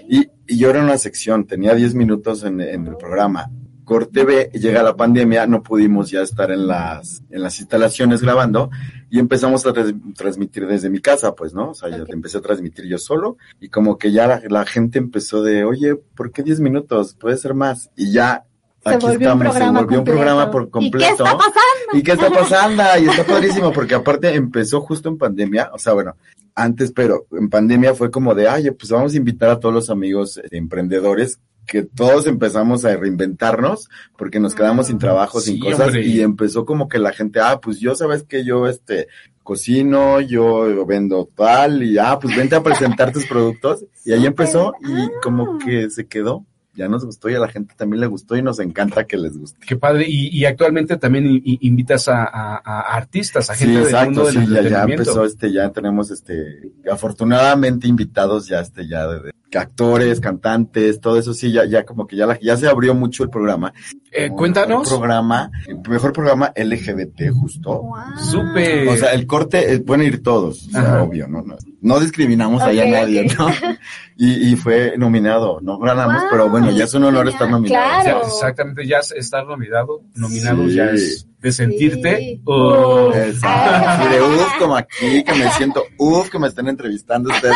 [0.07, 3.49] Y, y yo era en una sección, tenía 10 minutos en, en el programa.
[3.83, 8.69] Corte B, llega la pandemia, no pudimos ya estar en las, en las instalaciones grabando
[9.09, 11.71] y empezamos a tras- transmitir desde mi casa, pues, ¿no?
[11.71, 14.99] O sea, ya empecé a transmitir yo solo y como que ya la, la gente
[14.99, 17.15] empezó de, oye, ¿por qué 10 minutos?
[17.19, 17.89] Puede ser más.
[17.95, 18.45] Y ya
[18.83, 20.03] Se aquí volvió un estamos, se volvió un completo.
[20.05, 21.11] programa por ¿Y qué completo.
[21.25, 21.53] está pasando?
[21.93, 22.83] ¿Y qué está pasando?
[23.01, 26.15] Y está padrísimo porque aparte empezó justo en pandemia, o sea, bueno,
[26.55, 29.89] antes, pero en pandemia fue como de, ay, pues vamos a invitar a todos los
[29.89, 35.87] amigos eh, emprendedores que todos empezamos a reinventarnos porque nos quedamos sin trabajo, sin cosas
[35.87, 36.05] hombre.
[36.05, 39.07] y empezó como que la gente, ah, pues yo sabes que yo este
[39.43, 44.73] cocino, yo vendo tal y ah, pues vente a presentar tus productos y ahí empezó
[44.81, 46.45] y como que se quedó.
[46.75, 49.37] Ya nos gustó y a la gente también le gustó y nos encanta que les
[49.37, 49.59] guste.
[49.65, 50.05] Qué padre.
[50.07, 54.25] Y, y actualmente también invitas a, a- a artistas, a gente Sí, del exacto, mundo
[54.25, 55.01] del sí, ya, ya entretenimiento.
[55.03, 59.19] empezó este, ya tenemos este, afortunadamente invitados ya este, ya de,
[59.51, 62.95] de actores, cantantes, todo eso sí, ya, ya como que ya la, ya se abrió
[62.95, 63.71] mucho el programa.
[64.11, 64.79] Eh, cuéntanos.
[64.83, 67.83] mejor programa, el mejor programa LGBT justo.
[68.17, 68.87] Súper.
[68.87, 71.03] O sea, el corte eh, pueden ir todos, o sea, Ajá.
[71.03, 71.43] obvio, ¿no?
[71.43, 73.25] No, no discriminamos ahí Ok, a nadie.
[73.37, 73.47] ¿no?
[74.15, 78.01] Y, y fue nominado, no ganamos, Wow, pero bueno, ya es un honor estar nominado.
[78.03, 78.21] claro.
[78.27, 80.75] Exactamente, ya estar nominado, nominado Sí.
[80.75, 82.17] ya es de sentirte.
[82.17, 82.41] Sí.
[82.45, 87.55] oh, Exacto, de uf, como aquí, que me siento uf, que me están entrevistando ustedes.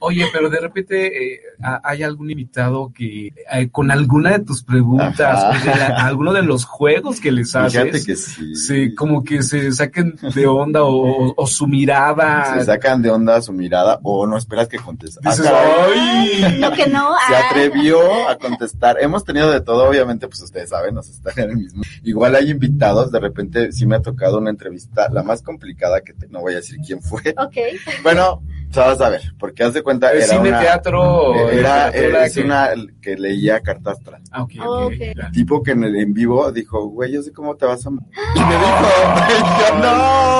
[0.00, 4.64] Oye, pero de repente eh, ha- hay algún invitado que eh, con alguna de tus
[4.64, 8.54] preguntas, de la- alguno de los juegos que les haces, Fíjate que sí.
[8.56, 12.54] sí, como que se saquen de onda o, o su mirada.
[12.58, 15.20] Se sacan de onda su mirada o no esperas que conteste.
[15.22, 16.42] Dices, caray.
[16.44, 16.58] "Ay".
[16.60, 17.10] Lo que no.
[17.28, 17.42] se ah.
[17.50, 18.96] atrevió a contestar.
[19.00, 21.82] Hemos tenido de todo, obviamente, pues ustedes saben, nos están en el mismo.
[22.04, 26.12] Igual hay invitados, de repente sí me ha tocado una entrevista, la más complicada que
[26.14, 27.20] te- no voy a decir quién fue.
[27.38, 27.56] Ok.
[28.02, 28.42] Bueno,
[28.74, 32.34] vas a ver, porque haz de cuenta, ¿El era cine, una, teatro, era, literatura, es
[32.34, 32.40] qué?
[32.42, 34.22] una que leía cartas astral.
[34.30, 34.52] Ah, ok,
[35.16, 35.30] ya.
[35.32, 37.90] Tipo que en el en vivo dijo, güey, yo sé cómo te vas a...
[37.90, 38.06] mo-".
[38.34, 38.66] Y me dijo,
[39.82, 40.38] no.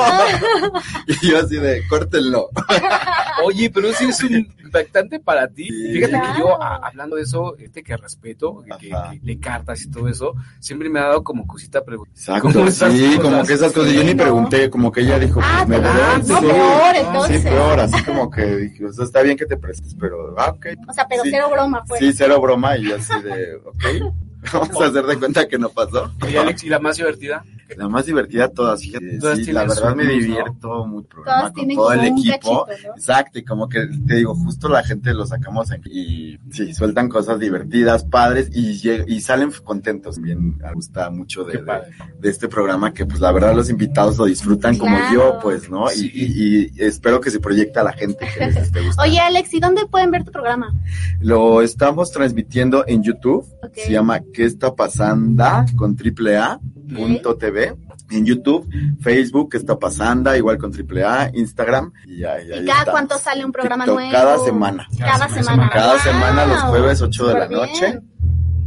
[1.07, 2.51] Y yo así de, córtenlo.
[3.45, 5.69] Oye, pero sí es un impactante para ti.
[5.93, 9.83] Fíjate que yo, a- hablando de eso, este que respeto, que, que- que de cartas
[9.83, 12.15] y todo eso, siempre me ha dado como cosita preguntar.
[12.15, 13.93] Exacto, sí, como que esas cosas.
[13.93, 17.43] Yo ni pregunté, como que ella dijo, Ah, pues me ah, no, sí, peor, entonces.
[17.43, 20.51] Sí, peor, así como que dije, o sea, está bien que te prestes, pero, ah,
[20.51, 20.67] ok.
[20.89, 21.31] O sea, pero Sí.
[21.31, 22.01] cero broma, pues.
[22.01, 23.85] Sí, cero broma y yo así de, ok,
[24.53, 26.13] vamos a hacer de cuenta que no pasó.
[26.31, 27.45] Y Alex, ¿y la más divertida?
[27.77, 30.11] La más divertida de todas, fíjate, Todas sí, la verdad me ¿no?
[30.11, 32.65] divierto mucho programa Todas con todo el equipo.
[32.65, 32.95] cachito, ¿no?
[32.97, 37.11] Exacto, y como que te digo, justo la gente los sacamos aquí y sí, sueltan
[37.11, 40.15] cosas divertidas, padres y, y salen contentos.
[40.15, 41.81] También me gusta mucho de, de,
[42.19, 45.93] de este programa que pues la verdad los invitados lo disfrutan como yo, pues, ¿no?
[45.93, 49.03] Y, y- y espero que se proyecte a la gente que les esté gustando.
[49.11, 50.73] Oye, Alex, ¿y dónde pueden ver tu programa?
[51.21, 53.47] Lo estamos transmitiendo en YouTube.
[53.75, 55.45] Se llama ¿Qué está pasando?
[55.77, 56.59] con triple A
[56.95, 57.77] punto TV.
[58.11, 58.67] En YouTube,
[59.03, 60.35] Facebook, ¿Qué está pasando?
[60.35, 61.93] Igual con triple A, Instagram.
[62.07, 64.13] Y ahí, ahí ¿Y cada cuánto sale un programa TikTok, nuevo?
[64.13, 64.87] Cada semana.
[64.99, 65.71] Cada semana.
[65.71, 67.61] Cada Wow, semana, los jueves, 8 de la súper bien.
[67.71, 68.01] noche.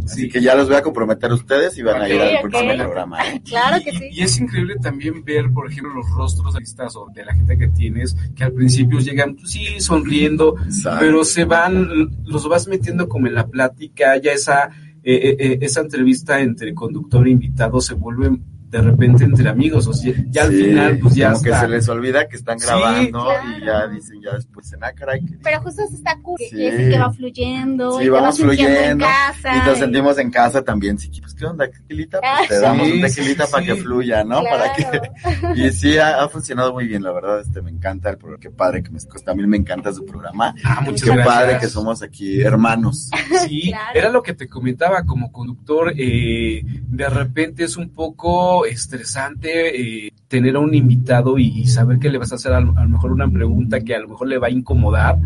[0.03, 2.41] Así que ya los voy a comprometer a ustedes y van a ir al ok.
[2.41, 3.27] próximo programa.
[3.27, 3.41] ¿eh?
[3.47, 4.09] Claro que sí.
[4.11, 7.57] Y es increíble también ver, por ejemplo, los rostros de listas o de la gente
[7.57, 10.55] que tienes, que al principio llegan, pues, sí, sonriendo,
[10.99, 14.71] pero se van, los vas metiendo como en la plática, ya esa,
[15.03, 18.37] esa entrevista entre conductor e invitado se vuelve
[18.71, 21.67] de repente entre amigos, o sea, ya al Sí, final, pues ya como que se
[21.67, 23.57] les olvida que están Sí, grabando claro.
[23.57, 26.47] y ya dicen, ya después, en ah, caray, que Pero justo eso está cool, que
[26.91, 26.97] Sí.
[26.97, 29.05] va fluyendo, y Sí, te vas vamos sintiendo fluyendo.
[29.05, 29.55] en casa.
[29.55, 30.97] Y nos y- sentimos en casa también.
[30.97, 31.69] Sí, pues, ¿qué onda?
[31.69, 32.19] ¿Tequilita?
[32.21, 34.41] Pues te Ah, damos sí, un tequilita sí, para que fluya, ¿no?
[34.43, 34.85] Para que...
[35.67, 37.41] Y sí, ha, ha funcionado muy bien, la verdad.
[37.41, 38.39] Este, me encanta el programa.
[38.41, 38.99] Qué padre que me.
[39.25, 40.55] También me encanta su programa.
[40.63, 41.27] Ah, muchas Qué gracias.
[41.35, 43.09] padre que somos aquí hermanos.
[43.47, 43.99] Sí, Claro.
[43.99, 50.13] era lo que te comentaba como conductor, eh, de repente es un poco estresante eh,
[50.27, 52.83] tener a un invitado y, y saber que le vas a hacer a, lo a
[52.83, 55.17] lo mejor una pregunta que a lo mejor le va a incomodar.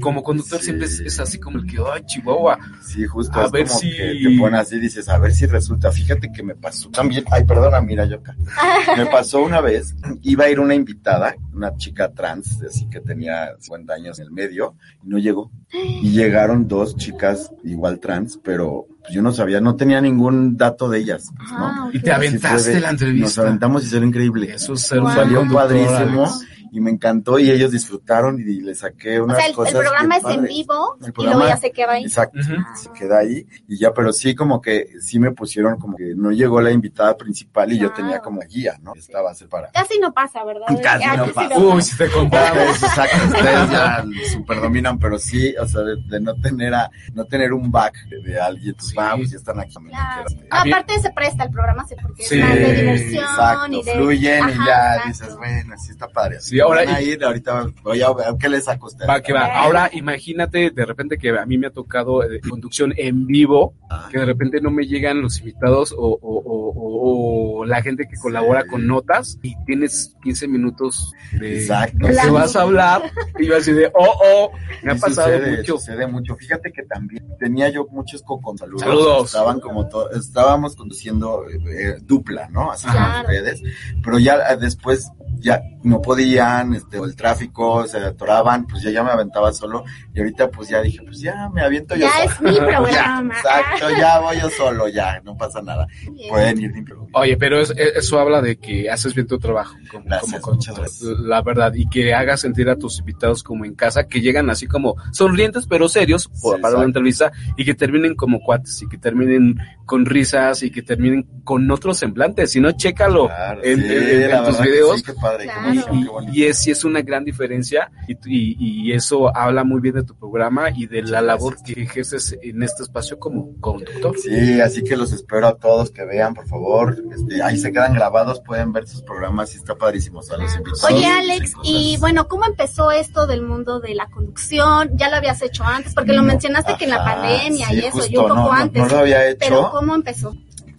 [0.00, 0.66] Como conductor Sí.
[0.66, 2.58] siempre es, es así como el que, ay, Chihuahua.
[2.82, 3.38] Sí, justo.
[3.40, 5.90] A es ver como si- que te pones así y dices, a ver si resulta.
[5.90, 7.24] Fíjate que me pasó también.
[7.30, 8.36] Ay, perdona, mira, yo acá.
[8.96, 13.50] Me pasó una vez, iba a ir una invitada, una chica trans, así que tenía
[13.58, 15.50] 50 años en el medio, y no llegó.
[15.72, 20.88] Y llegaron dos chicas igual trans, pero pues, yo no sabía, no tenía ningún dato
[20.88, 21.56] de ellas, pues, ¿no?
[21.66, 21.90] Ah.
[21.92, 23.24] Y te aventaste de- la entrevista.
[23.26, 24.54] Nos aventamos y salió increíble.
[24.54, 25.12] Eso es ser Wow.
[25.12, 26.46] Salió padrísimo Alex.
[26.72, 30.24] Y me encantó y ellos disfrutaron y le saqué O unas sea, el, programa es
[30.24, 32.04] en vivo El y programa- luego ya se queda ahí.
[32.04, 32.38] Exacto,
[32.74, 36.30] se queda ahí y ya, pero sí como que sí me pusieron como que no
[36.32, 37.94] llegó la invitada principal y yo Claro.
[38.02, 38.94] tenía como guía, ¿no?
[38.94, 39.70] Estaba a ser para...
[39.70, 40.66] Casi no pasa, ¿verdad?
[40.82, 41.58] Casi Ah, no sí pasa.
[41.58, 42.04] lo- Uy, si te.
[42.06, 46.90] Ustedes, exacto, ustedes ya super dominan, pero sí, o sea, de, de no tener a,
[47.12, 48.96] no tener un back de, de alguien, pues Sí.
[48.96, 49.74] vamos, ya están aquí.
[49.74, 50.24] Claro.
[50.50, 53.82] No, aparte se presta el programa, sí, porque Sí, es más de diversión Exacto, y
[53.82, 53.92] de...
[53.92, 55.08] fluyen y ya exacto.
[55.08, 56.40] dices, bueno, sí está padre.
[56.40, 59.08] Sí, ahora- Van a ir, ahorita voy a ver qué les saco a ustedes.
[59.08, 59.46] Va, que va.
[59.62, 64.08] Ahora imagínate de repente que a mí me ha tocado eh, conducción en vivo, Ah.
[64.10, 68.06] que de repente no me llegan los invitados o, o- o- o- o la gente
[68.08, 68.68] que colabora Sí.
[68.68, 72.06] con notas y tienes 15 minutos de Exacto.
[72.06, 72.32] que Claro.
[72.34, 73.02] vas a hablar
[73.38, 74.52] y vas así de, oh, oh,
[74.82, 75.78] me ha pasado sucede, mucho.
[75.78, 76.36] Sucede mucho.
[76.36, 78.82] Fíjate que también tenía yo muchos con saludos.
[78.82, 79.26] Saludos.
[79.26, 82.72] Estaban como estábamos conduciendo eh, eh, dupla, ¿no?
[82.72, 83.24] Así Claro.
[83.26, 83.62] con ustedes.
[84.02, 85.10] Pero ya eh, después
[85.42, 89.84] ya no podían, este, o el tráfico, se atoraban, pues ya, ya me aventaba solo.
[90.14, 92.30] Y ahorita pues ya dije, pues ya me aviento yo Ya solo.
[92.30, 93.34] es mi Ya, programa.
[93.34, 95.86] exacto, ya voy yo solo, ya, no pasa nada.
[96.12, 96.28] Bien.
[96.30, 97.08] Pueden ir sin problema.
[97.14, 100.54] Oye, pero es- es- eso habla de que haces bien tu trabajo como, Gracias, como
[100.56, 101.26] muchas conductor, gracias.
[101.28, 104.66] la verdad, y que hagas sentir a tus invitados como en casa, que llegan así
[104.66, 108.88] como sonrientes pero serios por- Sí, para una entrevista y que terminen como cuates y
[108.88, 112.52] que terminen con risas y que terminen con otros semblantes.
[112.52, 114.96] Si no, chécalo Claro, en, sí, en- en tus videos.
[115.00, 115.02] sí,
[115.32, 115.72] padre, Claro.
[115.94, 116.32] Y, qué bonito.
[116.34, 118.56] y es, sí es una gran diferencia y, y-
[118.88, 122.62] y eso habla muy bien de tu programa y de la labor que ejerces en
[122.62, 124.16] este espacio como conductor.
[124.18, 126.96] Sí, así que los espero a todos que vean, por favor.
[127.14, 130.20] Este, ahí se quedan grabados, pueden ver sus programas y está padrísimo.
[130.20, 130.84] O sea, los invitados.
[130.84, 134.90] Oye, Alex, y bueno, ¿cómo empezó esto del mundo de la conducción?
[134.96, 135.94] ¿Ya lo habías hecho antes?
[135.94, 138.44] Porque lo mencionaste que en la pandemia sí, y eso, justo, y un poco no,
[138.44, 138.82] no, antes.
[138.82, 139.38] No, lo había hecho.
[139.40, 140.34] Pero ¿cómo empezó?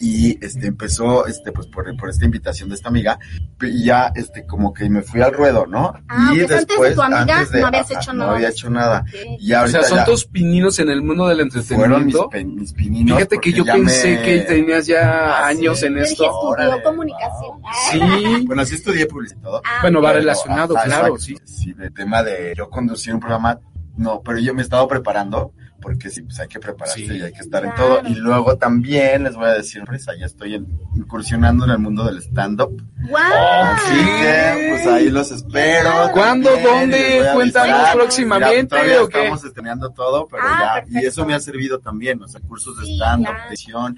[0.06, 3.18] Y este empezó este pues por, por esta invitación de esta amiga
[3.62, 6.66] y ya este como que me fui al ruedo no Ah, y pues antes de
[6.66, 8.36] después tu amiga antes de- no habías ajá, hecho no nada.
[8.36, 9.20] había hecho nada Ok.
[9.40, 12.30] y O ahorita sea, son ya tus pininos en el mundo del fueron mis, entretenimiento.
[12.30, 15.04] pe- mis pininos Fíjate que yo pensé me- que tenías ya
[15.38, 15.86] Ah, años sí.
[15.86, 16.56] en Yo dije, esto.
[16.58, 17.62] estudió comunicación.
[17.92, 18.46] Sí.
[18.46, 21.22] bueno sí estudié publicidad ah, Bueno, va relacionado, Ajá, claro, exacto.
[21.46, 21.64] sí.
[21.64, 23.58] Sí, el tema de yo conducir un programa,
[23.96, 25.54] no, pero yo me he estado preparando,
[25.84, 27.14] porque sí, pues hay que prepararse Sí.
[27.18, 28.02] y hay que estar en todo.
[28.08, 32.04] Y luego también les voy a decir, pues ya estoy en- incursionando en el mundo
[32.06, 32.82] del stand-up.
[33.10, 33.22] ¡Guau!
[33.24, 35.90] Así que, pues ahí los espero.
[36.14, 36.50] ¿Cuándo?
[36.64, 37.26] ¿Dónde?
[37.34, 38.76] Cuéntanos próximamente.
[38.82, 42.80] Mira, estamos estrenando todo, pero ya, y eso me ha servido también, o sea, cursos
[42.80, 43.34] de stand-up,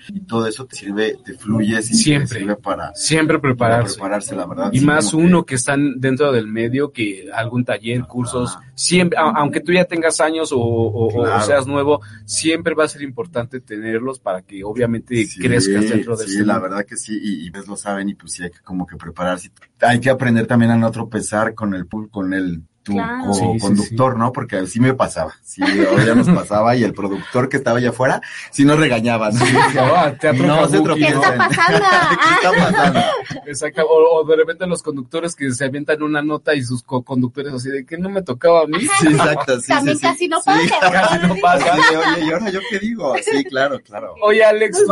[0.09, 3.97] y todo eso te sirve, te fluyes y siempre, te sirve para siempre prepararse.
[3.99, 4.69] Para prepararse, la verdad.
[4.73, 9.71] Y más uno que están dentro del medio, que algún taller, cursos, siempre, aunque tú
[9.71, 11.09] ya tengas años o,
[11.45, 11.74] seas nuevo,
[12.25, 16.59] siempre va a ser importante tenerlos para que obviamente crezcas dentro de Sí, este la
[16.59, 19.51] verdad que sí, y, y lo saben, y pues sí hay que como que prepararse.
[19.79, 24.31] Hay que aprender también a no tropezar con el, con el tu conductor, ¿no?
[24.31, 25.33] Porque así me pasaba.
[25.43, 25.61] Sí,
[26.05, 28.21] ya nos pasaba y el productor que estaba allá afuera,
[28.51, 29.31] sí nos regañaba.
[29.31, 29.39] ¿no?
[29.39, 31.79] no se ¿Qué está pasando?
[32.23, 32.99] ¿Qué está pasando?
[33.47, 33.81] Exacto.
[33.89, 37.85] O, de repente los conductores que se avientan una nota y sus co-conductores así de
[37.85, 38.79] que no me tocaba a mí.
[38.99, 39.59] Sí, exacto.
[39.59, 40.79] Sí, También casi no pasa.
[40.91, 41.73] casi no pasa.
[41.73, 43.15] oye, ¿y ahora yo qué digo?
[43.23, 44.13] Sí, claro, claro.
[44.21, 44.83] Oye, Alex,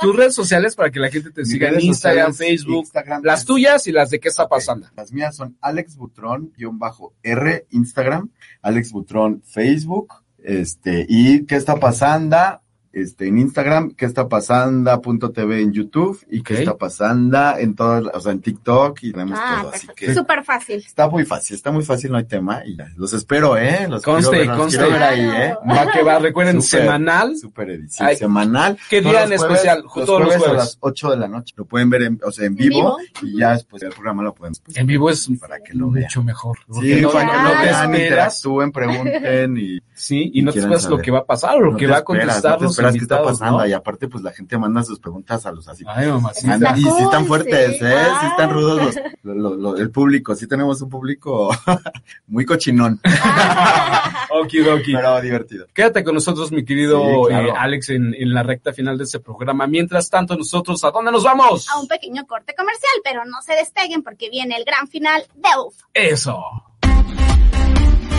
[0.00, 2.88] tus redes sociales para que la gente te siga en Instagram, Facebook,
[3.22, 4.86] las tuyas y las de qué está pasando.
[4.96, 6.89] Las mías son Alex Butrón, bajo
[7.22, 8.30] R Instagram,
[8.62, 12.60] Alex Butrón Facebook, este, y qué está pasando
[12.92, 17.74] este, en Instagram, qué está pasando punto TV en YouTube y qué está pasando en
[17.74, 19.72] todas, o sea, en TikTok y tenemos ah, todo.
[19.72, 20.76] Así que súper fácil.
[20.76, 23.86] Está muy fácil, está muy fácil, no hay tema y los espero, eh.
[23.88, 24.80] Los conste, quiero conste.
[24.80, 25.54] ahí, eh.
[25.68, 27.36] Va que va, recuerden, semanal.
[27.36, 28.78] Super edición, semanal.
[28.88, 29.82] ¿Qué día en especial?
[29.82, 31.54] Los todos los jueves a las 8 de la noche.
[31.56, 34.54] Lo pueden ver en, o sea, en vivo, y ya después el programa lo pueden
[34.74, 36.58] En vivo es para que lo mucho mejor.
[36.80, 38.40] Sí, no, no, te esperas.
[38.40, 39.80] Suben, pregunten y.
[39.94, 42.04] Sí, y no te esperas lo que va a pasar o lo que va a
[42.04, 43.26] contestar los invitados.
[43.26, 45.84] qué está pasando y aparte pues la gente manda sus preguntas a los así.
[45.86, 48.06] Ay, mamá, sí, y sí están fuertes, ¿eh?
[48.20, 51.50] Sí están rudos los, el público, sí tenemos un público
[52.26, 53.00] muy cochinón.
[54.30, 54.94] Okidoki.
[54.94, 55.66] Pero divertido.
[55.74, 59.66] Quédate con nosotros, mi querido eh, Alex, en, en, la recta final de este programa.
[59.66, 61.68] Mientras tanto, nosotros, ¿a dónde nos vamos?
[61.68, 65.48] A un pequeño corte comercial, pero no se despeguen porque viene el gran final de
[65.58, 65.74] UF.
[65.92, 66.40] Eso.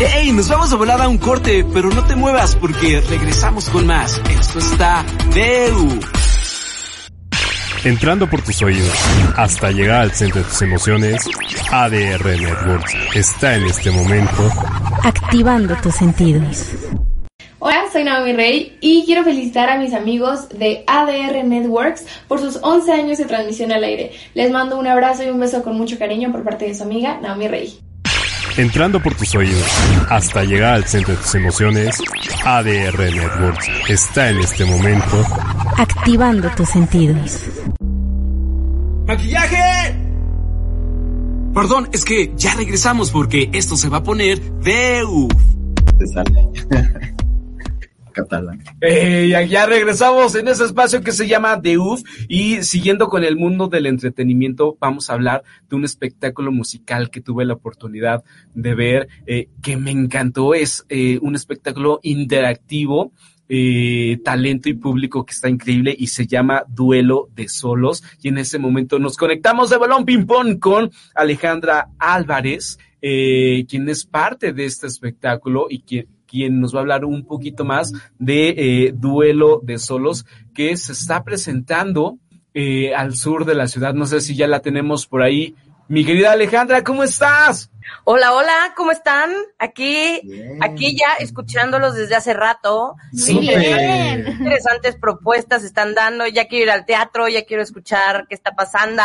[0.04, 0.32] ¡Ey!
[0.32, 4.20] Nos vamos a volar a un corte, pero no te muevas porque regresamos con más.
[4.32, 6.00] Esto está Deu.
[7.84, 8.92] Entrando por tus oídos
[9.38, 11.24] hasta llegar al centro de tus emociones,
[11.72, 14.52] ADR Networks está en este momento
[15.04, 16.66] activando tus sentidos.
[17.60, 22.58] Hola, soy Naomi Rey y quiero felicitar a mis amigos de ADR Networks por sus
[22.64, 24.14] 11 años de transmisión al aire.
[24.34, 27.20] Les mando un abrazo y un beso con mucho cariño por parte de su amiga
[27.22, 27.91] Naomi Rey.
[28.58, 29.66] Entrando por tus oídos
[30.10, 31.98] hasta llegar al centro de tus emociones,
[32.44, 35.26] ADR Networks está en este momento
[35.78, 37.46] activando tus sentidos.
[39.08, 39.96] ¡Maquillaje!
[41.54, 45.34] Perdón, es que ya regresamos porque esto se va a poner de uff.
[46.14, 47.12] sale.
[48.12, 48.64] catalán.
[48.82, 53.38] Eh, ya, regresamos en ese espacio que se llama The UF y siguiendo con el
[53.38, 58.76] mundo del entretenimiento vamos a hablar de un espectáculo musical que tuve la oportunidad de
[58.76, 60.54] ver eh, que me encantó.
[60.54, 63.12] Es eh, un espectáculo interactivo.
[64.24, 68.02] talento y público que está increíble y se llama Duelo de Solos.
[68.22, 74.54] Y en ese momento nos conectamos de balón ping-pong con Alejandra Álvarez, quien es parte
[74.54, 78.94] de este espectáculo y quien quien nos va a hablar un poquito más de eh,
[78.96, 80.26] Duelo de Solos
[80.56, 82.18] que se está presentando
[82.54, 83.94] eh, al sur de la ciudad.
[83.94, 85.56] No sé si ya la tenemos por ahí.
[85.90, 87.70] Mi querida Alejandra, ¿cómo estás?
[88.06, 89.34] Hola, hola, ¿cómo están?
[89.60, 90.22] Aquí,
[90.62, 92.96] aquí ya escuchándolos desde hace rato.
[93.12, 94.26] Sí, bien.
[94.26, 96.26] Interesantes propuestas están dando.
[96.28, 99.04] Ya quiero ir al teatro, ya quiero escuchar qué está pasando.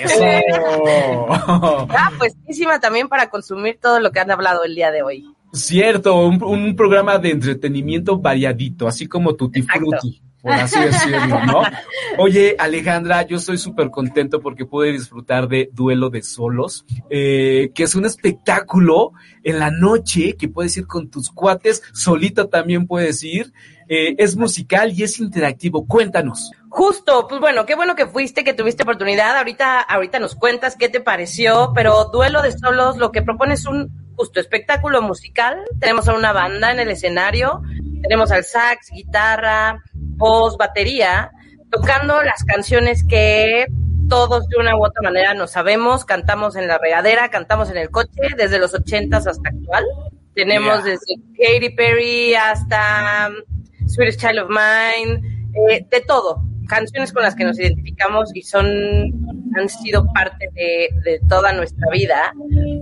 [0.00, 0.24] Eso.
[1.30, 2.34] ah, pues
[2.80, 5.35] también para consumir todo lo que han hablado el día de hoy.
[5.52, 11.62] Cierto, un, programa de entretenimiento variadito, así como Tutti Frutti, por así decirlo, ¿no?
[12.18, 17.84] Oye, Alejandra, yo estoy súper contento porque pude disfrutar de Duelo de Solos, eh, que
[17.84, 19.12] es un espectáculo
[19.44, 23.52] en la noche que puedes ir con tus cuates, solito también puedes ir,
[23.88, 25.86] eh, es musical y es interactivo.
[25.86, 26.50] Cuéntanos.
[26.68, 29.36] Justo, pues bueno, qué bueno que fuiste, que tuviste oportunidad.
[29.38, 33.64] Ahorita, ahorita nos cuentas qué te pareció, pero Duelo de Solos lo que propone es
[33.64, 35.62] un justo espectáculo musical.
[35.78, 37.62] Tenemos a una banda en el escenario,
[38.02, 41.30] tenemos al sax, guitarra, voz, batería,
[41.70, 43.66] tocando las canciones que
[44.08, 47.90] todos de una u otra manera nos sabemos, cantamos en la regadera, cantamos en el
[47.90, 49.84] coche, desde los ochentas hasta actual.
[50.34, 57.22] Tenemos desde Katy Perry hasta um, Sweetest Child of Mine, eh, de todo canciones con
[57.22, 58.66] las que nos identificamos y son
[59.58, 62.32] han sido parte de, toda nuestra vida,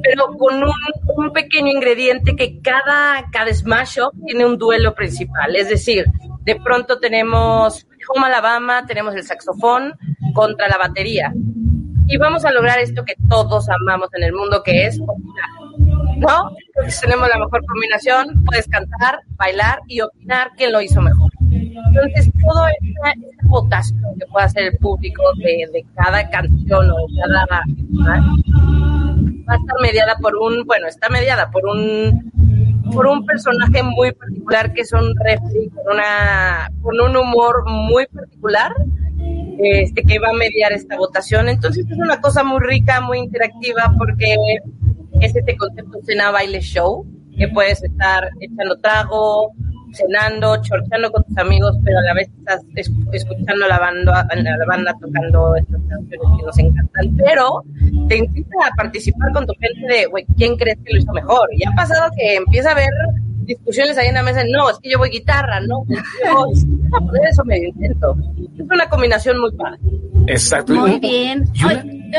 [0.03, 5.55] pero con un, pequeño ingrediente que cada, cada smash up tiene un duelo principal.
[5.57, 6.05] Es decir,
[6.43, 9.95] de pronto tenemos Home Alabama, tenemos el saxofón
[10.35, 11.32] contra la batería.
[12.07, 15.51] y vamos a lograr esto que todos amamos en el mundo, que es opinar.
[16.18, 16.51] ¿No?
[16.66, 21.30] Entonces tenemos la mejor combinación, puedes cantar, bailar y opinar quién lo hizo mejor.
[21.89, 26.97] Entonces, toda esta, esta votación que puede hacer el público de, de cada canción o
[26.97, 27.47] de cada
[29.47, 32.33] va a estar mediada por un, bueno, está mediada por un
[32.93, 38.07] por un personaje muy particular que es un refri con una con un humor muy
[38.07, 38.72] particular
[39.59, 41.49] este que va a mediar esta votación.
[41.49, 44.37] Entonces es una cosa muy rica muy interactiva porque
[45.20, 47.07] es este concepto cena baile show
[47.37, 49.53] que puedes estar echando trago
[49.95, 52.61] cenando, chorchando con tus amigos, pero a la vez estás
[53.12, 57.62] escuchando a la banda, la banda tocando estas canciones que nos encantan, pero
[58.09, 61.49] te invita a participar con tu gente de, güey, ¿quién crees que lo hizo mejor?
[61.53, 62.90] Y ha pasado que empieza a haber
[63.45, 66.47] discusiones ahí en la mesa, no, es que yo voy guitarra, no, yo,
[67.30, 68.16] eso me intento.
[68.59, 69.78] Es una combinación muy padre.
[70.26, 70.74] Exacto.
[70.74, 71.45] Muy bien.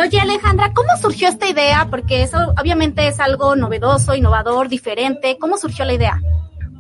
[0.02, 1.88] Oye, Alejandra, ¿cómo surgió esta idea?
[1.90, 5.38] Porque eso obviamente es algo novedoso, innovador, diferente.
[5.40, 6.22] ¿Cómo surgió la idea?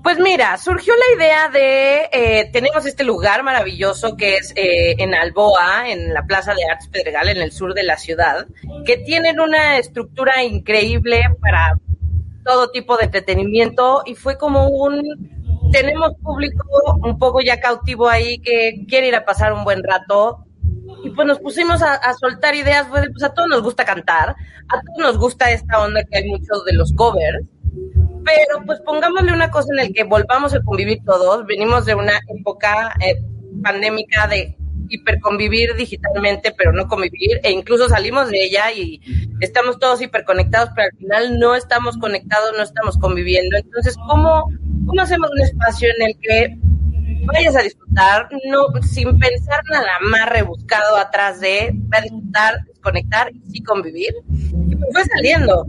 [0.05, 5.15] Pues mira, surgió la idea de, eh, tenemos este lugar maravilloso que es eh, en
[5.15, 8.45] Alboa, en la Plaza de Artes Pedregal, en el sur de la ciudad,
[8.85, 11.79] que tienen una estructura increíble para
[12.43, 15.01] todo tipo de entretenimiento y fue como un,
[15.71, 16.67] tenemos público
[17.03, 20.45] un poco ya cautivo ahí que quiere ir a pasar un buen rato,
[21.03, 24.81] y pues nos pusimos a, a, soltar ideas, pues a todos nos gusta cantar, a
[24.81, 27.43] todos nos gusta esta onda que hay muchos de los covers,
[28.25, 31.45] pero pues pongámosle una cosa en el que volvamos a convivir todos.
[31.45, 33.21] Venimos de una época eh,
[33.61, 34.57] pandémica de
[34.89, 39.01] hiperconvivir digitalmente, pero no convivir, e incluso salimos de ella y
[39.41, 43.57] estamos todos hiperconectados, pero al final no estamos conectados, no estamos conviviendo.
[43.57, 44.51] Entonces, ¿cómo,
[44.85, 46.57] cómo hacemos un espacio en el que
[47.25, 53.51] vayas a disfrutar, no, sin pensar nada más rebuscado atrás de, a disfrutar, desconectar y
[53.51, 54.13] sí convivir?
[54.67, 55.65] Y pues fue saliendo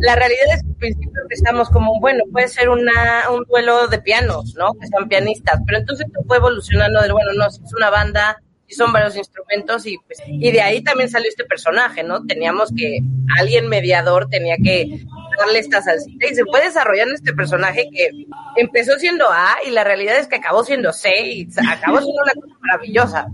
[0.00, 4.00] la realidad es que al principio empezamos como, bueno, puede ser una, un duelo de
[4.00, 4.72] pianos, ¿no?
[4.74, 8.40] Que sean pianistas, pero entonces fue evolucionando de, bueno, no, es una banda
[8.70, 12.24] y son varios instrumentos y pues, y de ahí también salió este personaje, ¿no?
[12.24, 13.00] Teníamos que,
[13.38, 15.04] alguien mediador tenía que
[15.38, 18.10] darle esta salsita y se fue desarrollando este personaje que
[18.56, 22.32] empezó siendo A y la realidad es que acabó siendo C y acabó siendo una
[22.34, 23.26] cosa maravillosa.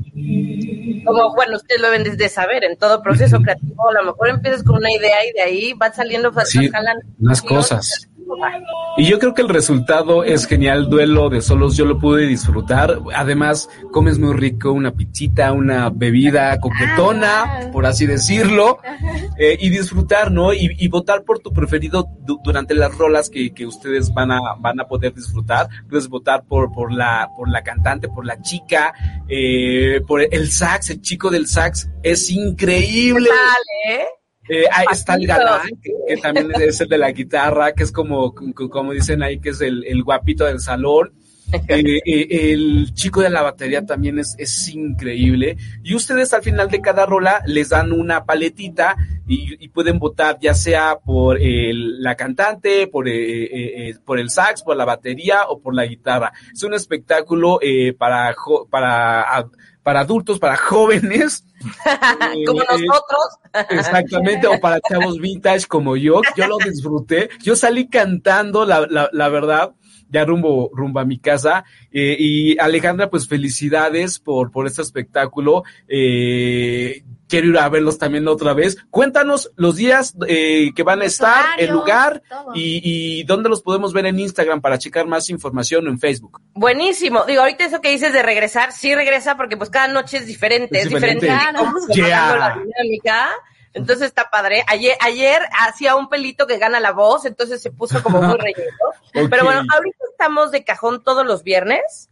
[1.05, 4.63] Como, bueno, ustedes lo ven desde saber, en todo proceso creativo, a lo mejor empiezas
[4.63, 6.71] con una idea y de ahí va saliendo, sí,
[7.19, 8.09] unas cosas.
[8.97, 12.99] Y yo creo que el resultado es genial, duelo de solos, yo lo pude disfrutar.
[13.15, 17.71] Además, comes muy rico, una pizzita, una bebida coquetona, ah.
[17.73, 18.79] por así decirlo,
[19.39, 20.53] eh, y disfrutar, ¿no?
[20.53, 22.09] Y, votar por tu preferido
[22.43, 25.69] durante las rolas que, que, ustedes van a, van a poder disfrutar.
[25.89, 28.95] Puedes votar por, por, la, por la cantante, por la chica,
[29.29, 33.29] eh, por el sax, el chico del sax, es increíble.
[33.89, 34.07] ¿eh?
[34.49, 38.35] Eh, ahí está el galán, que, también es el de la guitarra, que es como,
[38.35, 41.13] como dicen ahí, que es el, el guapito del salón.
[41.69, 45.57] Eh, eh, el chico de la batería también es, es increíble.
[45.85, 48.97] Y ustedes al final de cada rola les dan una paletita
[49.29, 54.77] y, pueden votar ya sea por el, la cantante, por, eh, por el sax, por
[54.77, 56.33] la batería o por la guitarra.
[56.53, 57.61] Es un espectáculo
[57.99, 58.35] para,
[58.71, 59.49] para,
[59.87, 61.47] para adultos, para jóvenes.
[62.45, 63.39] como nosotros.
[63.71, 66.23] Exactamente, o para chavos vintage como yo.
[66.37, 67.31] Yo lo disfruté.
[67.41, 69.77] Yo salí cantando, la, la, la verdad
[70.09, 71.65] ya rumbo, rumbo a mi casa.
[71.93, 75.63] Eh, y Alejandra, pues felicidades por, por este espectáculo.
[75.87, 78.77] Eh, quiero ir a verlos también otra vez.
[78.91, 82.23] Cuéntanos los días eh, que van a estar, el lugar
[82.55, 86.41] y, y, dónde los podemos ver en Instagram para checar más información o en Facebook.
[86.55, 87.25] Buenísimo.
[87.25, 90.79] Digo, ahorita eso que dices de regresar, sí regresa porque pues cada noche es diferente,
[90.79, 91.27] es, diferente.
[91.27, 93.29] la dinámica.
[93.77, 94.65] Entonces está padre.
[94.69, 99.29] Ayer, ayer hacía un pelito que gana la voz, entonces se puso como muy relleno.
[99.31, 102.11] Pero bueno, ahorita estamos de cajón todos los viernes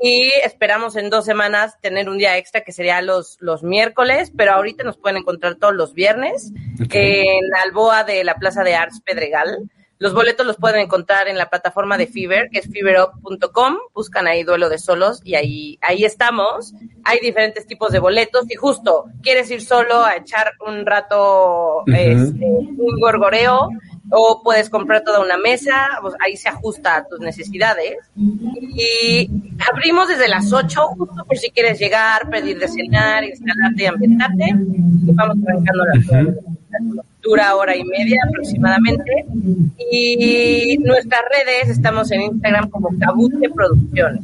[0.00, 4.52] y esperamos en dos semanas tener un día extra que sería los, los miércoles, pero
[4.52, 9.00] ahorita nos pueden encontrar todos los viernes en la Alboa de la Plaza de Arts
[9.00, 9.70] Pedregal.
[9.98, 13.76] Los boletos los pueden encontrar en la plataforma de Fever, que es feverup.com.
[13.94, 16.72] Buscan ahí duelo de solos y ahí, ahí estamos.
[17.04, 22.44] Hay diferentes tipos de boletos y justo quieres ir solo a echar un rato, este,
[22.44, 23.70] un gorgoreo
[24.10, 27.96] o puedes comprar toda una mesa, pues ahí se ajusta a tus necesidades.
[28.16, 29.28] Y
[29.70, 34.44] abrimos desde las 8, justo por si quieres llegar, pedir de cenar, instalarte y ambientarte.
[34.48, 39.26] Y vamos arrancando la dura hora y media aproximadamente.
[39.90, 44.22] Y nuestras redes estamos en Instagram como Cabute Producciones.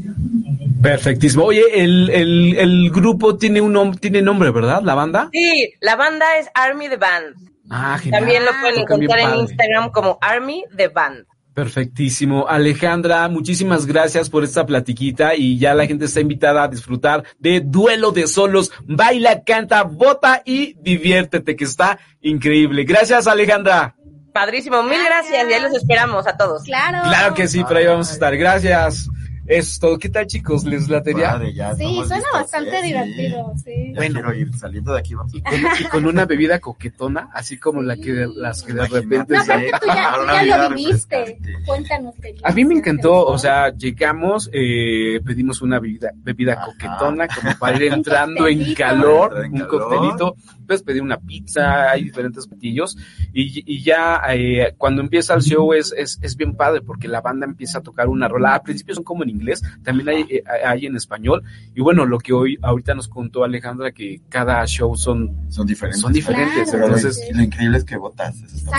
[0.82, 1.44] Perfectísimo.
[1.44, 4.82] Oye, el, el, el grupo tiene un nom tiene nombre, ¿verdad?
[4.82, 5.28] ¿La banda?
[5.32, 7.36] Sí, la banda es Army the Band.
[7.70, 8.20] Ah, genial.
[8.20, 9.40] También lo pueden encontrar en.
[9.40, 11.24] Instagram como Army the Band.
[11.54, 12.48] Perfectísimo.
[12.48, 17.60] Alejandra, muchísimas gracias por esta platiquita y ya la gente está invitada a disfrutar de
[17.60, 18.72] Duelo de Solos.
[18.84, 22.82] Baila, canta, vota y diviértete, que está increíble.
[22.82, 23.94] Gracias, Alejandra.
[24.32, 25.48] Padrísimo, mil gracias.
[25.48, 26.64] y ahí los esperamos a todos.
[26.64, 27.08] Claro.
[27.08, 28.36] Claro que sí, por ahí vamos a estar.
[28.36, 29.08] Gracias.
[29.46, 29.98] Eso es todo.
[29.98, 30.64] ¿Qué tal, chicos?
[30.64, 31.32] ¿Les latería?
[31.32, 32.80] Padre, ya Sí, suena listos, bastante ¿eh?
[32.80, 32.86] Sí.
[32.86, 33.92] divertido, sí.
[33.94, 35.14] Ya quiero ir saliendo de aquí.
[35.14, 35.34] Vamos.
[35.34, 38.86] Y con, y con una bebida coquetona, así como la que de- las que de
[38.86, 41.38] repente No, aparte tú ya, tú lo viviste.
[41.66, 42.14] Cuéntanos.
[42.42, 47.76] A mí me encantó, o sea, llegamos, eh, pedimos una bebida, bebida coquetona, como para
[47.76, 49.68] ir entrando en calor, en un calor.
[49.90, 50.36] coctelito,
[50.66, 52.96] pues pedí una pizza, hay diferentes platillos,
[53.34, 57.20] y, y ya eh, cuando empieza el show es, es, es bien padre, porque la
[57.20, 60.42] banda empieza a tocar una rola, al principio son como en inglés, también hay, eh,
[60.64, 61.42] hay en español,
[61.74, 66.00] y bueno, lo que hoy, ahorita nos contó Alejandra, que cada show son, Son diferentes.
[66.00, 67.20] son diferentes, entonces...
[67.34, 68.34] lo increíble es que votas.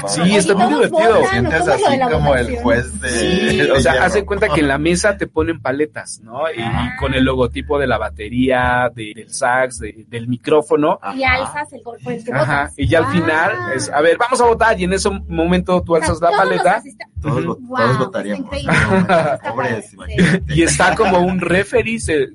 [0.08, 1.16] Sí, está muy divertido.
[1.20, 3.10] votan, Sientes ¿cómo es lo de así como el juez de.
[3.10, 6.42] Sí, de o sea, haz cuenta que en la mesa te ponen paletas, ¿no?
[6.56, 11.00] Y, y con el logotipo de la batería, de- del sax, de- del micrófono.
[11.16, 13.12] Y alzas el golpe del que Ajá, y ya al Ah.
[13.12, 16.22] final es, a ver, vamos a votar, y en ese momento tú O sea, alzas
[16.22, 16.82] la paleta
[17.22, 18.50] Todos, Wow, todos votaríamos.
[19.44, 19.96] Pobres.
[20.50, 22.28] Y está como un referee, se,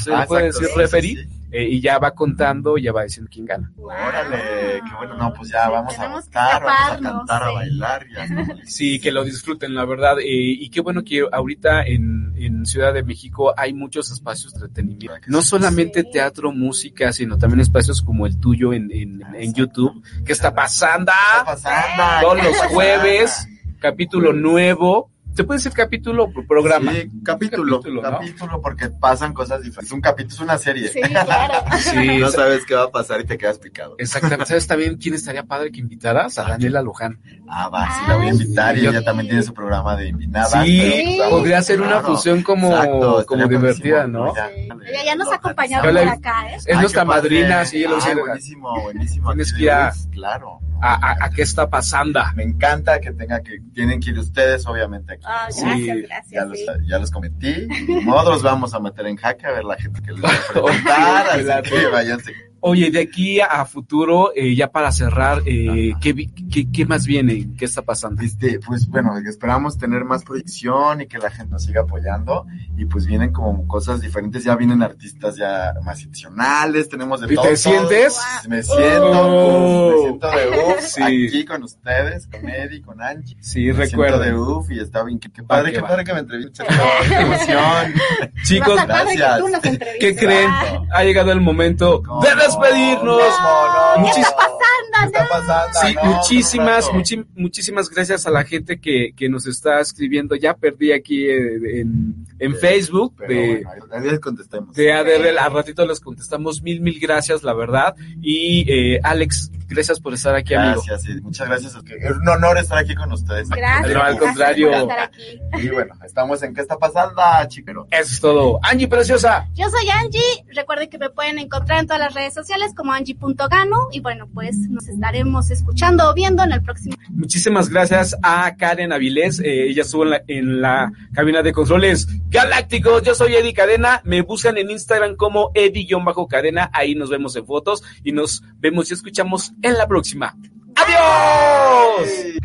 [0.00, 1.40] se Ajá, puede exacto, decir sí, referee, sí, sí.
[1.52, 3.72] eh, y ya va contando, ya va diciendo quién gana.
[3.78, 4.36] Órale,
[4.84, 5.16] qué bueno.
[5.16, 8.06] No, pues ya vamos a que votar, vamos a cantar, a bailar.
[8.14, 8.56] Ya listos.
[8.66, 10.18] Sí, que lo disfruten, la verdad.
[10.20, 14.66] eh, y qué bueno que ahorita en, en Ciudad de México hay muchos espacios de
[14.66, 15.16] entretenimiento.
[15.28, 16.10] No solamente Sí.
[16.12, 20.02] teatro, música, sino también espacios como el tuyo en, en, en YouTube.
[20.24, 21.12] ¿Qué está pasando?
[21.12, 22.20] ¿Qué está pasando?
[22.28, 23.48] Todos ¿Qué los jueves,
[23.78, 25.10] capítulo nuevo.
[25.36, 26.92] ¿Se puede decir capítulo o programa?
[26.92, 28.10] Sí, capítulo, Capítulo, ¿no?
[28.18, 29.92] capítulo, porque pasan cosas diferentes.
[29.92, 30.88] Un capítulo es una serie.
[30.88, 31.54] Sí, claro.
[31.78, 33.94] Sí, no sa- sabes qué va a pasar y te quedas picado.
[33.98, 34.46] exactamente.
[34.46, 36.38] ¿Sabes también quién estaría padre que invitaras?
[36.38, 37.20] A Daniela Luján.
[37.48, 40.64] Ah, va, sí, la voy a invitar y ella también tiene su programa de invitada.
[40.64, 42.06] Sí, pero, pues, podría ser una claro.
[42.06, 44.34] fusión como, Exacto, como divertida, ¿no?
[44.34, 46.56] Ya, Ella ya nos ha acompañado por acá, ¿eh?
[46.56, 48.14] Es Ay, nuestra madrina, sí, lo sé.
[48.14, 49.30] buenísimo, buenísimo.
[49.32, 50.60] Tienes que ir a- Luis, Claro.
[50.80, 52.20] A, a- a qué está pasando?
[52.34, 55.24] Me encanta que tenga que, tienen que ir ustedes, obviamente, aquí.
[55.28, 56.48] Ah, Sí, gracias, Ya gracias.
[56.48, 56.66] los, sí.
[56.86, 57.66] ya los cometí.
[58.04, 60.48] Modo, los vamos a meter en jaque a ver la gente que les va a
[60.52, 61.26] preguntar.
[61.30, 62.32] Así que váyanse.
[62.68, 67.06] Oye, de aquí a futuro, eh, ya para cerrar, eh, ¿qué, vi- qué, qué más
[67.06, 67.48] viene?
[67.56, 68.22] ¿Qué está pasando?
[68.22, 72.44] Este, pues bueno, esperamos tener más proyección y que la gente nos siga apoyando.
[72.76, 77.36] Y pues vienen como cosas diferentes, ya vienen artistas ya más excepcionales, tenemos de ¿Y
[77.36, 77.46] todo.
[77.46, 78.20] te sientes?
[78.48, 79.90] Me siento, Oh.
[79.92, 81.02] me siento de uf, Sí.
[81.02, 83.36] aquí con ustedes, con Eddie, con Angie.
[83.40, 84.22] Sí, Me recuerdo.
[84.22, 86.66] siento de uf y está bien, qué, qué padre, qué padre que me entrevistes,
[87.08, 87.92] qué emoción.
[88.44, 89.38] Chicos, que gracias.
[89.38, 89.96] tú nos entrevistes.
[90.00, 90.50] ¿qué creen?
[90.92, 92.42] Ha llegado el momento ¿Cómo de no?
[92.60, 93.20] Despedirnos.
[93.40, 95.00] No, no, ¿Qué está pasando?
[95.00, 95.78] ¿Qué está pasando?
[95.80, 96.90] Sí, No, muchísimas,
[97.34, 100.34] muchísimas gracias a la gente que, que nos está escribiendo.
[100.36, 104.74] Ya perdí aquí eh, en, en Facebook de, bueno, les contestemos.
[104.74, 105.38] de ADR.
[105.38, 106.62] Al ratito les contestamos.
[106.62, 107.94] Mil, mil gracias, la verdad.
[108.20, 110.82] Y eh, Alex, gracias por estar aquí, amigo.
[110.86, 111.74] Gracias, sí, muchas gracias.
[111.74, 113.48] Es un honor estar aquí con ustedes.
[113.48, 113.92] Gracias.
[113.94, 114.70] No, al gracias contrario.
[114.70, 115.40] por estar aquí.
[115.62, 117.86] Y bueno, estamos en ¿Qué está pasando, chicero?
[117.90, 118.58] Eso es todo.
[118.62, 119.46] Angie Preciosa.
[119.54, 120.20] Yo soy Angie.
[120.54, 123.88] Recuerden que me pueden encontrar en todas las redes sociales como angie.gano.
[123.92, 126.96] Y bueno, pues nos estaremos escuchando o viendo en el próximo.
[127.10, 129.38] Muchísimas gracias a Karen Avilés.
[129.40, 133.02] eh, ella estuvo en la, en la cabina de controles galácticos.
[133.02, 134.00] Yo soy Eddie Cadena.
[134.04, 136.70] Me buscan en Instagram como Eddie-Cadena.
[136.72, 140.36] Ahí nos vemos en fotos y nos vemos y escuchamos en la próxima.
[140.76, 142.36] ¡Adiós!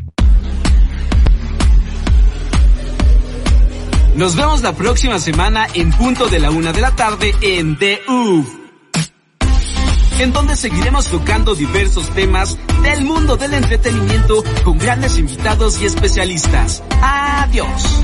[4.16, 8.02] Nos vemos la próxima semana en punto de la una de la tarde en The
[8.08, 8.56] UF.
[10.20, 16.84] En donde seguiremos tocando diversos temas del mundo del entretenimiento con grandes invitados y especialistas.
[17.02, 18.04] Adiós.